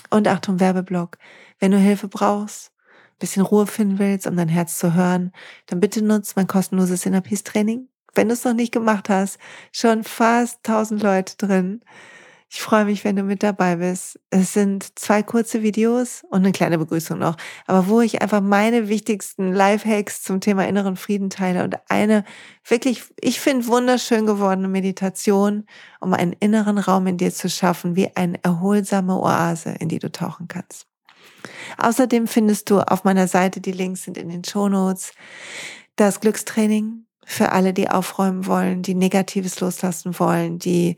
Und 0.10 0.28
Achtung, 0.28 0.60
Werbeblock. 0.60 1.17
Wenn 1.60 1.71
du 1.71 1.78
Hilfe 1.78 2.08
brauchst, 2.08 2.71
bisschen 3.19 3.43
Ruhe 3.43 3.67
finden 3.67 4.00
willst, 4.00 4.28
um 4.28 4.36
dein 4.36 4.50
Herz 4.50 4.78
zu 4.78 4.93
hören, 4.93 5.32
dann 5.67 5.80
bitte 5.80 6.02
nutzt 6.02 6.36
mein 6.36 6.48
kostenloses 6.48 7.06
Inner 7.06 7.21
Peace 7.21 7.43
Training. 7.43 7.88
Wenn 8.15 8.30
du 8.30 8.34
es 8.34 8.43
noch 8.43 8.54
nicht 8.54 8.71
gemacht 8.71 9.10
hast, 9.10 9.38
schon 9.71 10.04
fast 10.04 10.60
1000 10.67 11.04
Leute 11.04 11.36
drin. 11.38 11.82
Ich 12.49 12.62
freue 12.62 12.86
mich, 12.86 13.04
wenn 13.04 13.17
du 13.17 13.23
mit 13.23 13.43
dabei 13.43 13.78
bist. 13.78 14.19
Es 14.30 14.54
sind 14.54 14.97
zwei 14.97 15.23
kurze 15.23 15.62
Videos 15.62 16.23
und 16.30 16.39
eine 16.39 16.54
kleine 16.54 16.78
Begrüßung 16.78 17.19
noch, 17.19 17.36
aber 17.65 17.88
wo 17.88 17.99
ich 17.99 18.21
einfach 18.21 18.39
meine 18.39 18.88
wichtigsten 18.88 19.51
Lifehacks 19.51 20.23
zum 20.23 20.39
Thema 20.39 20.65
inneren 20.65 20.95
Frieden 20.95 21.30
teile 21.30 21.63
und 21.63 21.75
eine 21.89 22.23
wirklich, 22.63 23.04
ich 23.19 23.41
finde, 23.41 23.67
wunderschön 23.67 24.25
gewordene 24.25 24.69
Meditation, 24.69 25.65
um 25.99 26.13
einen 26.13 26.34
inneren 26.34 26.78
Raum 26.78 27.08
in 27.08 27.17
dir 27.17 27.34
zu 27.34 27.49
schaffen, 27.49 27.95
wie 27.95 28.15
eine 28.15 28.41
erholsame 28.43 29.19
Oase, 29.19 29.75
in 29.80 29.89
die 29.89 29.99
du 29.99 30.12
tauchen 30.12 30.47
kannst. 30.47 30.88
Außerdem 31.78 32.28
findest 32.28 32.69
du 32.69 32.80
auf 32.80 33.04
meiner 33.04 33.28
Seite, 33.28 33.60
die 33.60 33.71
Links 33.71 34.04
sind 34.04 34.17
in 34.17 34.30
den 34.30 34.43
Shownotes, 34.43 35.12
das 35.95 36.19
Glückstraining 36.19 37.05
für 37.26 37.52
alle, 37.52 37.74
die 37.74 37.90
aufräumen 37.90 38.46
wollen, 38.48 38.82
die 38.84 38.96
Negatives 38.96 39.60
loslassen 39.60 40.18
wollen, 40.20 40.60
die 40.60 40.98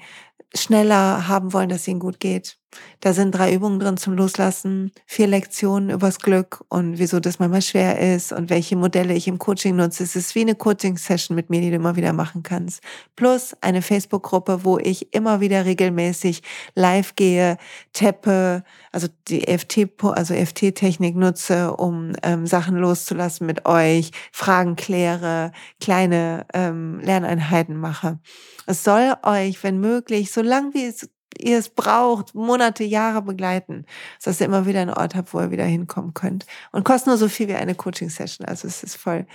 schneller 0.56 1.28
haben 1.28 1.54
wollen, 1.54 1.70
dass 1.70 1.88
ihnen 1.88 2.00
gut 2.00 2.20
geht. 2.20 2.57
Da 2.99 3.13
sind 3.13 3.32
drei 3.32 3.53
Übungen 3.53 3.80
drin 3.80 3.97
zum 3.97 4.13
Loslassen, 4.13 4.91
vier 5.06 5.27
Lektionen 5.27 5.89
übers 5.89 6.19
Glück 6.19 6.63
und 6.67 6.97
wieso 6.97 7.19
das 7.19 7.39
manchmal 7.39 7.62
schwer 7.62 7.99
ist 8.15 8.34
und 8.34 8.49
welche 8.49 8.75
Modelle 8.75 9.13
ich 9.13 9.27
im 9.27 9.38
Coaching 9.38 9.75
nutze. 9.75 10.03
Es 10.03 10.15
ist 10.15 10.36
wie 10.36 10.41
eine 10.41 10.56
Coaching-Session 10.56 11.36
mit 11.36 11.49
mir, 11.49 11.62
die 11.62 11.69
du 11.69 11.75
immer 11.75 11.95
wieder 11.95 12.12
machen 12.12 12.43
kannst. 12.43 12.82
Plus 13.15 13.56
eine 13.62 13.82
Facebook-Gruppe, 13.82 14.63
wo 14.63 14.80
ich 14.80 15.13
immer 15.13 15.39
wieder 15.39 15.65
regelmäßig 15.65 16.41
live 16.75 17.15
gehe, 17.15 17.58
tappe, 17.93 18.63
also 18.91 19.08
die 19.27 19.47
EFT, 19.47 19.88
also 20.01 20.34
EFT-Technik 20.34 21.15
nutze, 21.15 21.75
um 21.75 22.13
ähm, 22.23 22.47
Sachen 22.47 22.77
loszulassen 22.77 23.45
mit 23.45 23.65
euch, 23.65 24.12
Fragen 24.32 24.75
kläre, 24.75 25.51
kleine 25.80 26.45
ähm, 26.53 26.99
Lerneinheiten 26.99 27.77
mache. 27.77 28.19
Es 28.65 28.84
soll 28.84 29.13
euch, 29.23 29.63
wenn 29.63 29.80
möglich, 29.80 30.32
so 30.32 30.41
lang 30.41 30.73
wie 30.73 30.86
es 30.86 31.10
ihr 31.39 31.58
es 31.58 31.69
braucht, 31.69 32.36
Monate, 32.36 32.84
Jahre 32.84 33.21
begleiten, 33.21 33.86
dass 34.23 34.39
ihr 34.39 34.47
immer 34.47 34.65
wieder 34.65 34.82
einen 34.82 34.93
Ort 34.93 35.15
habt, 35.15 35.34
wo 35.34 35.39
ihr 35.39 35.52
wieder 35.52 35.65
hinkommen 35.65 36.13
könnt. 36.13 36.45
Und 36.71 36.84
kostet 36.84 37.08
nur 37.08 37.17
so 37.17 37.28
viel 37.28 37.47
wie 37.47 37.56
eine 37.56 37.76
Coaching-Session. 37.76 38.45
Also 38.47 38.67
es 38.67 38.84
ist 38.84 38.97
voll, 38.97 39.26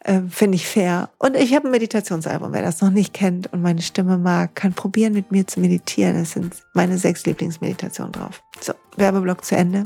äh, 0.00 0.20
finde 0.28 0.56
ich 0.56 0.66
fair. 0.66 1.10
Und 1.18 1.36
ich 1.36 1.54
habe 1.54 1.68
ein 1.68 1.70
Meditationsalbum, 1.70 2.52
wer 2.52 2.62
das 2.62 2.80
noch 2.80 2.90
nicht 2.90 3.14
kennt 3.14 3.52
und 3.52 3.62
meine 3.62 3.82
Stimme 3.82 4.18
mag, 4.18 4.54
kann 4.54 4.72
probieren, 4.72 5.12
mit 5.12 5.30
mir 5.32 5.46
zu 5.46 5.60
meditieren. 5.60 6.16
Es 6.16 6.32
sind 6.32 6.54
meine 6.72 6.98
sechs 6.98 7.24
Lieblingsmeditationen 7.26 8.12
drauf. 8.12 8.42
So, 8.60 8.72
Werbeblock 8.96 9.44
zu 9.44 9.56
Ende. 9.56 9.84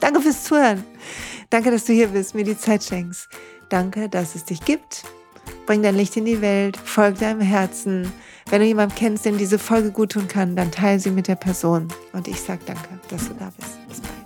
Danke 0.00 0.20
fürs 0.20 0.44
Zuhören. 0.44 0.84
Danke, 1.50 1.70
dass 1.70 1.84
du 1.84 1.92
hier 1.92 2.08
bist, 2.08 2.34
mir 2.34 2.44
die 2.44 2.58
Zeit 2.58 2.82
schenkst. 2.84 3.28
Danke, 3.68 4.08
dass 4.08 4.34
es 4.34 4.44
dich 4.44 4.64
gibt. 4.64 5.04
Bring 5.66 5.82
dein 5.82 5.96
Licht 5.96 6.16
in 6.16 6.24
die 6.24 6.40
Welt, 6.40 6.76
folg 6.76 7.18
deinem 7.18 7.40
Herzen 7.40 8.12
wenn 8.48 8.60
du 8.60 8.66
jemanden 8.66 8.94
kennst, 8.94 9.24
dem 9.24 9.38
diese 9.38 9.58
Folge 9.58 9.90
gut 9.90 10.12
tun 10.12 10.28
kann, 10.28 10.54
dann 10.54 10.70
teile 10.70 11.00
sie 11.00 11.10
mit 11.10 11.26
der 11.26 11.34
Person. 11.34 11.88
Und 12.12 12.28
ich 12.28 12.40
sage 12.40 12.60
danke, 12.64 12.88
dass 13.08 13.28
du 13.28 13.34
da 13.34 13.52
bist. 13.56 13.88
Bis 13.88 14.00
bald. 14.00 14.25